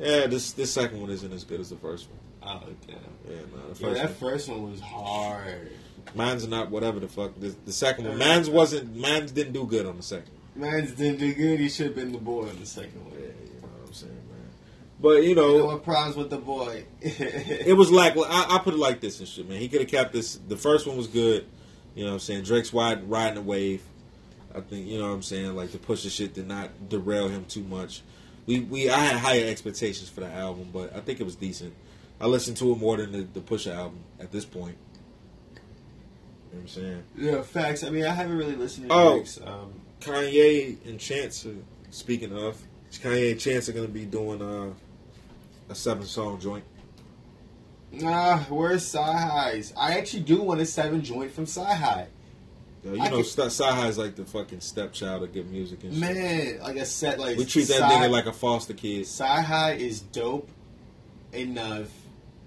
[0.00, 2.18] Yeah, this this second one isn't as good as the first one.
[2.54, 2.96] oh damn.
[3.28, 4.14] Yeah, no, the Yeah, first that one.
[4.32, 5.70] first one was hard.
[6.16, 7.38] Mine's not whatever the fuck.
[7.38, 8.96] The, the second one, Uh, mine's wasn't.
[8.96, 10.30] Mine's didn't do good on the second.
[10.56, 11.60] Man's didn't do good.
[11.60, 13.12] He should have been the boy on the second one.
[13.14, 13.41] you
[15.02, 16.84] But you You know know, what problems with the boy?
[17.00, 19.58] it was like I, I put it like this and shit, man.
[19.58, 20.36] He could have kept this.
[20.48, 21.44] The first one was good.
[21.94, 22.44] You know what I'm saying?
[22.44, 23.82] Drake's riding, riding the wave.
[24.54, 25.54] I think you know what I'm saying.
[25.56, 28.02] Like the push shit did not derail him too much.
[28.46, 31.74] We we I had higher expectations for the album, but I think it was decent.
[32.20, 34.76] I listened to it more than the, the Pusha album at this point.
[35.54, 35.62] You know
[36.52, 37.02] what I'm saying?
[37.16, 37.82] yeah, facts.
[37.82, 39.14] I mean, I haven't really listened to Oh.
[39.14, 39.40] Drake's.
[39.40, 41.46] Um, Kanye and Chance.
[41.46, 41.54] Are,
[41.90, 42.60] speaking of,
[42.92, 44.72] Kanye and Chance are gonna be doing uh,
[45.72, 46.64] a seven song joint.
[47.90, 49.72] nah, where's CyHi's?
[49.76, 52.06] I actually do want a seven joint from CyHi.
[52.84, 53.26] Yo, you I know, could-
[53.88, 56.00] is like the fucking stepchild of good music and shit.
[56.00, 59.02] Man, like I said, like We treat that Sci- nigga like a foster kid.
[59.02, 60.48] Sci High is dope
[61.32, 61.88] enough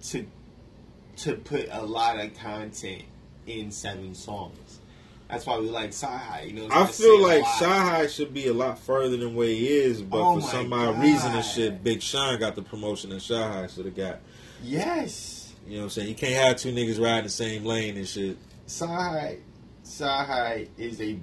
[0.09, 0.25] to
[1.17, 3.03] to put a lot of content
[3.47, 4.64] in seven songs.
[5.27, 8.09] That's why we like Sci You know, I feel like lot.
[8.11, 11.31] Should be a lot further than where he is, but Oh for some odd reason
[11.33, 14.19] and shit, Big Sean got the promotion and CyHi should have got.
[14.63, 16.09] Yes, You know what I'm saying?
[16.09, 18.37] You can't have two niggas riding the same lane and shit.
[18.67, 19.39] CyHi.
[20.77, 21.19] Is a.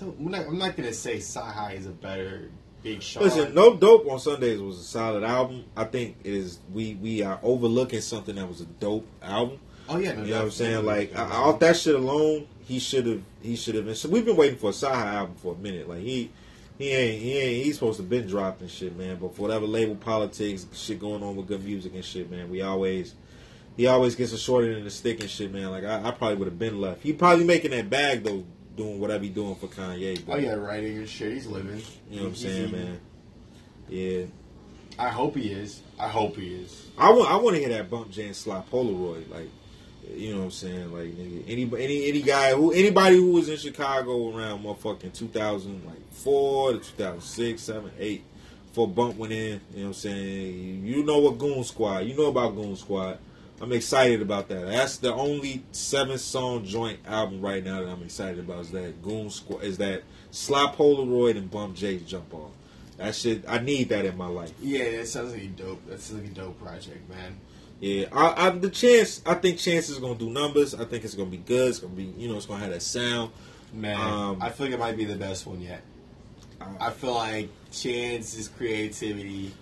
[0.00, 2.50] I'm not, I'm not gonna say Sci is a better
[2.82, 3.24] Big Sean.
[3.24, 5.64] Listen, No Dope on Sundays was a solid album.
[5.76, 9.58] I think it is we we are overlooking something that was a dope album.
[9.88, 10.86] Oh yeah, no, You know what I'm saying?
[10.86, 13.94] Like I- off that shit alone, he should have he should have been.
[13.94, 15.88] So we've been waiting for a CyHi album for a minute.
[15.88, 16.30] Like he
[16.76, 19.16] he ain't he ain't he's supposed to been dropping shit, man.
[19.16, 22.60] But for whatever label politics, shit going on with good music and shit, man, we
[22.60, 23.14] always
[23.78, 25.70] he always gets a short end of the stick and shit, man.
[25.70, 27.02] Like I, I probably would have been left.
[27.02, 28.44] He probably making that bag though,
[28.76, 30.24] doing whatever he doing for Kanye.
[30.26, 31.32] But, Oh yeah, writing and shit.
[31.32, 31.80] He's living.
[32.10, 32.80] you know what I'm saying, eating.
[32.84, 33.00] man.
[33.88, 34.22] Yeah,
[34.98, 35.80] I hope he is.
[35.98, 36.86] I hope he is.
[36.98, 39.48] I want I want to hear that bump Jan slot Polaroid like.
[40.14, 40.92] You know what I'm saying?
[40.92, 46.72] Like nigga, any any any guy who anybody who was in Chicago around motherfucking 2004
[46.72, 48.24] to 2006, 7, 8,
[48.68, 49.38] before Bump went in.
[49.38, 50.86] You know what I'm saying?
[50.86, 52.00] You know what Goon Squad?
[52.00, 53.18] You know about Goon Squad?
[53.60, 54.66] I'm excited about that.
[54.66, 58.60] That's the only seven song joint album right now that I'm excited about.
[58.60, 59.64] Is that Goon Squad?
[59.64, 62.52] Is that Slap Polaroid and Bump J's Jump Off?
[62.98, 63.44] That shit.
[63.48, 64.52] I need that in my life.
[64.60, 65.84] Yeah, that sounds like a dope.
[65.88, 67.36] That sounds like a dope project, man.
[67.80, 69.22] Yeah, I, I, the chance.
[69.24, 70.74] I think Chance is gonna do numbers.
[70.74, 71.68] I think it's gonna be good.
[71.68, 73.30] It's gonna be, you know, it's gonna have that sound.
[73.72, 75.82] Man, Um, I feel like it might be the best one yet.
[76.80, 79.52] I feel like Chance's creativity.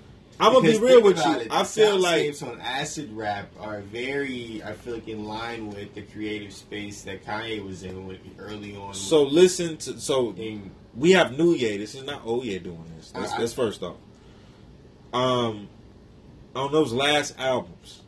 [0.40, 1.32] I'm gonna be real with you.
[1.40, 5.94] it, I feel like on acid rap are very, I feel like, in line with
[5.94, 8.94] the creative space that Kanye was in with, early on.
[8.94, 9.22] so.
[9.24, 11.76] Listen to so in, we have New Year.
[11.78, 13.10] This is not Year doing this.
[13.10, 13.96] That's, I- I- that's first off.
[15.12, 15.68] Um,
[16.54, 18.02] on those last albums,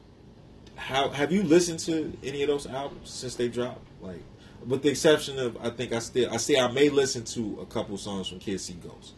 [0.79, 3.87] how have you listened to any of those albums since they dropped?
[4.01, 4.23] Like,
[4.67, 7.67] with the exception of, I think I still, I see, I may listen to a
[7.67, 9.15] couple songs from Kids See Ghost.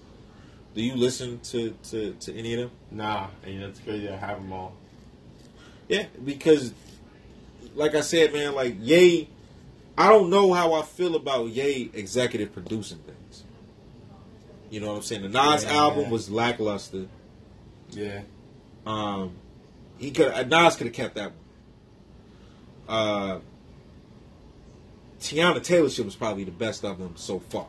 [0.74, 2.70] Do you listen to, to, to any of them?
[2.90, 4.08] nah, and it's crazy.
[4.08, 4.72] I have them all.
[5.88, 6.72] Yeah, because
[7.74, 9.28] like I said, man, like Yay,
[9.98, 13.44] I don't know how I feel about Yay executive producing things.
[14.70, 15.22] You know what I'm saying?
[15.22, 15.74] The Nas Yeah.
[15.74, 17.06] album was lackluster.
[17.90, 18.22] Yeah.
[18.86, 19.32] Um,
[19.98, 21.38] he could Nas could have kept that one.
[22.90, 23.38] Uh,
[25.20, 27.66] Teyana Taylor shit was probably the best of them so far.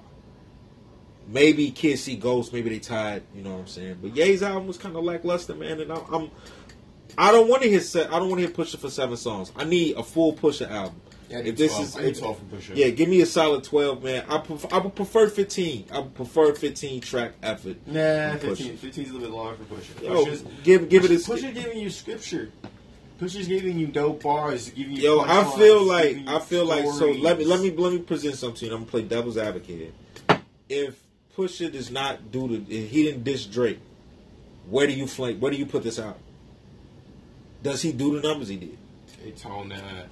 [1.27, 3.99] Maybe Kids See Ghost, maybe they tied, you know what I'm saying.
[4.01, 5.79] But Ye's album was kind of lackluster, man.
[5.79, 6.31] And I'm, I'm
[7.17, 8.07] I don't want to hear set.
[8.11, 9.51] I don't want to hear Pusha for seven songs.
[9.55, 10.99] I need a full Pusha album.
[11.29, 11.83] Yeah, if this 12.
[11.85, 12.75] is, if- 12 from Pusha.
[12.75, 14.25] yeah, give me a solid twelve, man.
[14.27, 15.85] I prefer, I would prefer fifteen.
[15.91, 17.77] I would prefer fifteen track effort.
[17.85, 18.77] Nah, 15.
[18.77, 20.03] 15 is a little bit longer for Pusha.
[20.03, 22.49] Yo, Pusha's, give give it a Pusha giving you scripture.
[23.21, 25.03] Pusha's giving you dope bars, giving you.
[25.03, 27.11] Yo, I feel like I feel like so.
[27.11, 28.71] Let me let me let me present something to you.
[28.71, 29.93] I'm gonna play devil's advocate.
[30.67, 30.99] If
[31.37, 33.79] Pusha does not do the, if he didn't diss Drake,
[34.67, 35.39] where do you flank?
[35.39, 36.17] Where do you put this out?
[37.61, 38.77] Does he do the numbers he did?
[39.23, 40.07] Daytona, uh,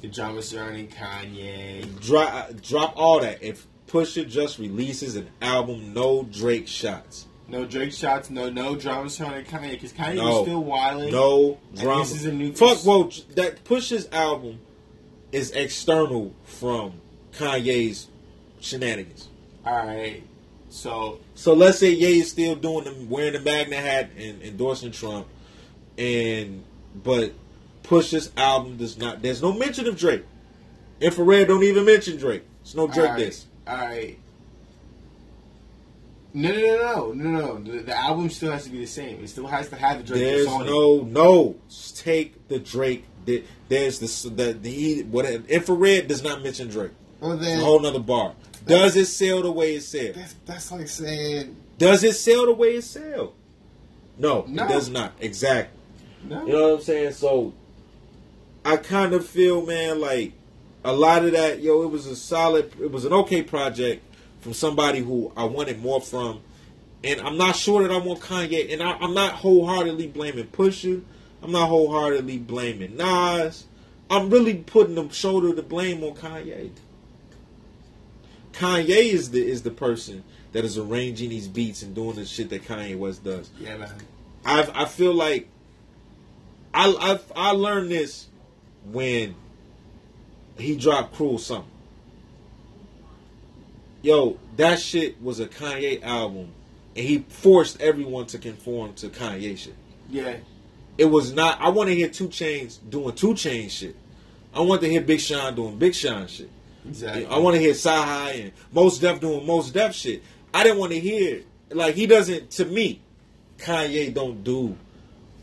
[0.00, 2.00] the drama surrounding Kanye.
[2.00, 3.42] Drop uh, drop all that.
[3.42, 9.08] If Pusha just releases an album, no Drake shots, No Drake shots, no no drama
[9.08, 10.24] surrounding Kanye because Kanye No.
[10.24, 11.12] was still wilding.
[11.12, 12.00] no drama.
[12.02, 12.84] this is a new- Fuck.
[12.84, 14.58] Well, that Pusha's album
[15.32, 16.94] is external from
[17.32, 18.08] Kanye's
[18.60, 19.28] shenanigans.
[19.64, 20.22] All right,
[20.70, 24.90] so So let's say Ye is still doing the wearing the Magna hat and endorsing
[24.92, 25.26] Trump,
[25.98, 26.64] and
[27.04, 27.32] but
[27.84, 29.22] Pusha's album does not.
[29.22, 30.24] There's no mention of Drake.
[31.00, 32.42] Infrared don't even mention Drake.
[32.62, 33.44] It's no Drake all right, diss.
[33.68, 34.18] All right.
[36.38, 37.58] No, no, no, no, no, no.
[37.72, 39.24] The, the album still has to be the same.
[39.24, 40.66] It still has to have the Drake There's it.
[40.66, 41.56] no no.
[41.96, 43.04] Take the Drake.
[43.68, 46.90] There's the the, the he what infrared does not mention Drake.
[47.20, 48.34] Well, It's then a whole nother bar.
[48.66, 50.14] Does it sell the way it sells?
[50.16, 53.32] that's, that's like saying Does it sell the way it sells?
[54.18, 54.64] No, No.
[54.64, 55.12] it does not.
[55.20, 55.80] Exactly.
[56.28, 56.46] no.
[56.46, 57.12] You know what I'm saying?
[57.12, 57.54] So
[58.64, 60.32] I kind of feel, man, like
[60.84, 64.02] a lot of that, yo, it was a solid, it was an okay project
[64.46, 66.40] from somebody who I wanted more from.
[67.02, 71.02] And I'm not sure that I want Kanye, and I, I'm not wholeheartedly blaming Pusha.
[71.42, 73.64] I'm not wholeheartedly blaming Nas.
[74.08, 76.70] I'm really putting the shoulder to blame on Kanye.
[78.52, 80.22] Kanye is the is the person
[80.52, 83.50] that is arranging these beats and doing the shit that Kanye West does.
[83.58, 83.90] Yeah, man.
[84.44, 85.48] I I feel like
[86.72, 88.28] I I I learned this
[88.92, 89.34] when
[90.56, 91.64] he dropped Cruel Summer.
[94.06, 96.52] Yo, that shit was a Kanye album,
[96.94, 99.74] and he forced everyone to conform to Kanye shit.
[100.08, 100.36] Yeah.
[100.96, 101.60] It was not.
[101.60, 103.96] I want to hear 2 Chainz doing 2 Chainz shit.
[104.54, 106.48] I want to hear Big Sean doing Big Sean shit.
[106.88, 107.26] Exactly.
[107.26, 110.22] I want to hear CyHi and Mos Def doing Mos Def shit.
[110.54, 111.42] I didn't want to hear
[111.72, 112.52] like he doesn't.
[112.52, 113.00] To me,
[113.58, 114.76] Kanye don't do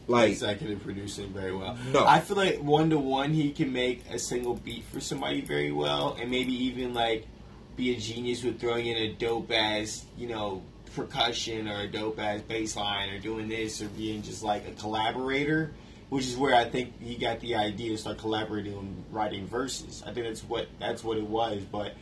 [0.07, 1.77] like executive producing very well.
[1.91, 2.05] No.
[2.05, 5.73] I feel like one to one he can make a single beat for somebody very
[5.73, 7.27] well, and maybe even like
[7.75, 10.61] be a genius with throwing in a dope ass you know
[10.95, 14.71] percussion or a dope ass bass line or doing this or being just like a
[14.73, 15.71] collaborator.
[16.09, 20.03] Which is where I think he got the idea to start collaborating on writing verses.
[20.05, 21.63] I think that's what that's what it was.
[21.63, 21.93] But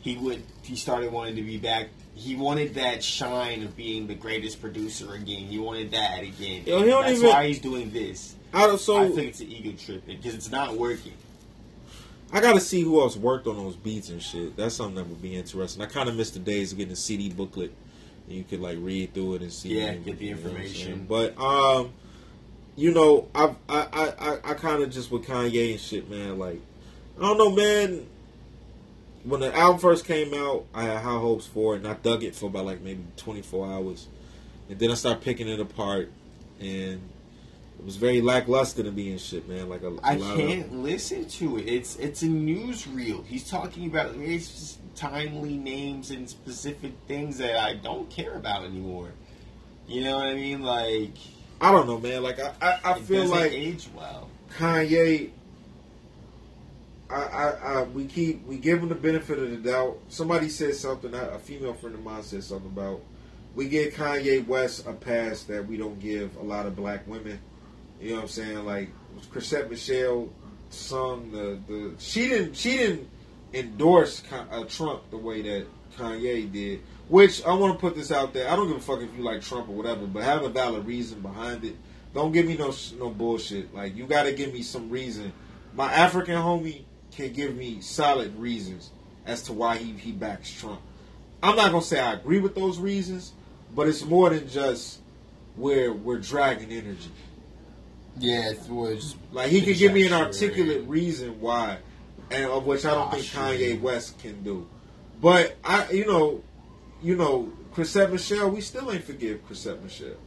[0.00, 1.88] he would he started wanting to be back.
[2.14, 5.46] He wanted that shine of being the greatest producer again.
[5.46, 6.64] He wanted that again.
[6.66, 8.34] Yo, he don't That's even- why he's doing this.
[8.52, 11.12] out of so I think it's an ego trip because it's not working.
[12.32, 14.56] I gotta see who else worked on those beats and shit.
[14.56, 15.82] That's something that would be interesting.
[15.82, 17.72] I kind of miss the days of getting a CD booklet.
[18.26, 19.78] And you could like read through it and see.
[19.78, 21.06] Yeah, get the you know what I'm information.
[21.06, 21.92] But um,
[22.74, 26.38] you know, I've, I I I I kind of just with Kanye and shit, man.
[26.38, 26.60] Like,
[27.18, 28.06] I don't know, man.
[29.24, 32.24] When the album first came out, I had high hopes for it, and I dug
[32.24, 34.08] it for about like maybe 24 hours,
[34.68, 36.10] and then I started picking it apart,
[36.58, 37.00] and
[37.82, 39.68] it was very lackluster to me and shit, man.
[39.68, 41.62] Like a, I can't listen to it.
[41.62, 43.26] It's it's a newsreel.
[43.26, 49.10] He's talking about it's timely names and specific things that I don't care about anymore.
[49.88, 50.62] You know what I mean?
[50.62, 51.16] like
[51.60, 52.22] I don't know, man.
[52.22, 54.28] Like I, I, I feel like age well.
[54.56, 55.30] Kanye.
[57.10, 59.98] I, I, I, we keep we give him the benefit of the doubt.
[60.08, 61.12] Somebody said something.
[61.12, 63.00] A female friend of mine said something about
[63.56, 67.40] we give Kanye West a pass that we don't give a lot of black women.
[68.02, 68.64] You know what I'm saying?
[68.64, 68.88] Like
[69.30, 70.28] Chrisette Michele
[70.70, 73.08] sung the the she didn't she didn't
[73.54, 76.80] endorse uh, Trump the way that Kanye did.
[77.08, 78.50] Which I want to put this out there.
[78.50, 80.84] I don't give a fuck if you like Trump or whatever, but have a valid
[80.86, 81.76] reason behind it.
[82.12, 83.72] Don't give me no no bullshit.
[83.72, 85.32] Like you got to give me some reason.
[85.74, 86.82] My African homie
[87.12, 88.90] can give me solid reasons
[89.26, 90.80] as to why he he backs Trump.
[91.40, 93.32] I'm not gonna say I agree with those reasons,
[93.74, 95.00] but it's more than just
[95.54, 97.10] where we're dragging energy.
[98.18, 101.78] Yeah, it was Like he could give me an articulate reason why,
[102.30, 103.24] and of which I don't Oh, think.
[103.26, 104.66] Kanye West can do.
[105.20, 106.42] But I, you know,
[107.02, 110.08] you know, Chrisette Michele, we still ain't forgive Chrisette Michele.
[110.08, 110.18] You know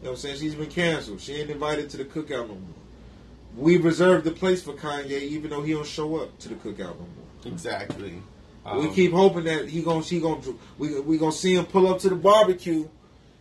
[0.00, 0.36] what I'm saying?
[0.38, 1.20] She's been canceled.
[1.20, 2.58] She ain't invited to the cookout no more.
[3.56, 6.78] We reserved the place for Kanye, even though he don't show up to the cookout
[6.98, 7.52] no more.
[7.52, 8.20] Exactly.
[8.64, 10.40] we Um, keep hoping that he gonna, she gonna,
[10.78, 12.88] we we gonna see him pull up to the barbecue,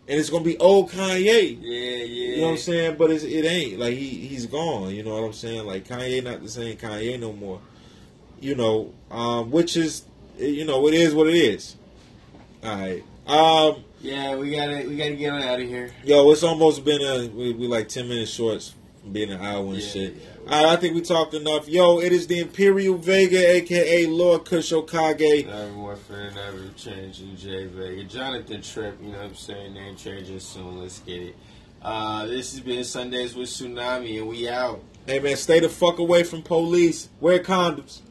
[0.07, 1.57] and it's gonna be old Kanye.
[1.61, 2.03] Yeah, yeah.
[2.05, 2.95] You know what I'm saying?
[2.97, 4.93] But it's, it ain't like he he's gone.
[4.93, 5.65] You know what I'm saying?
[5.65, 7.61] Like Kanye not the same Kanye no more.
[8.39, 10.03] You know, um, which is
[10.37, 11.75] you know it is what it is.
[12.63, 13.03] All right.
[13.27, 15.91] Um, Yeah, we gotta we gotta get on out of here.
[16.03, 18.80] yo, it's almost been a we, we like ten minutes shorts from
[19.11, 20.13] being an hour and Yeah, shit.
[20.15, 20.51] yeah.
[20.53, 21.67] All right, I think we talked enough.
[21.67, 25.45] Yo, it is the Imperial Vega, aka Lord Kush Okage.
[25.47, 28.03] Never more for never changing J Vega.
[28.03, 29.73] Jonathan Tripp, you know what I'm saying?
[29.73, 30.81] Name changing soon.
[30.81, 31.35] Let's get it.
[31.81, 34.83] Uh, this has been Sundays with Tsunami, and we out.
[35.07, 37.09] Hey man, stay the fuck away from police.
[37.19, 38.01] Wear condoms.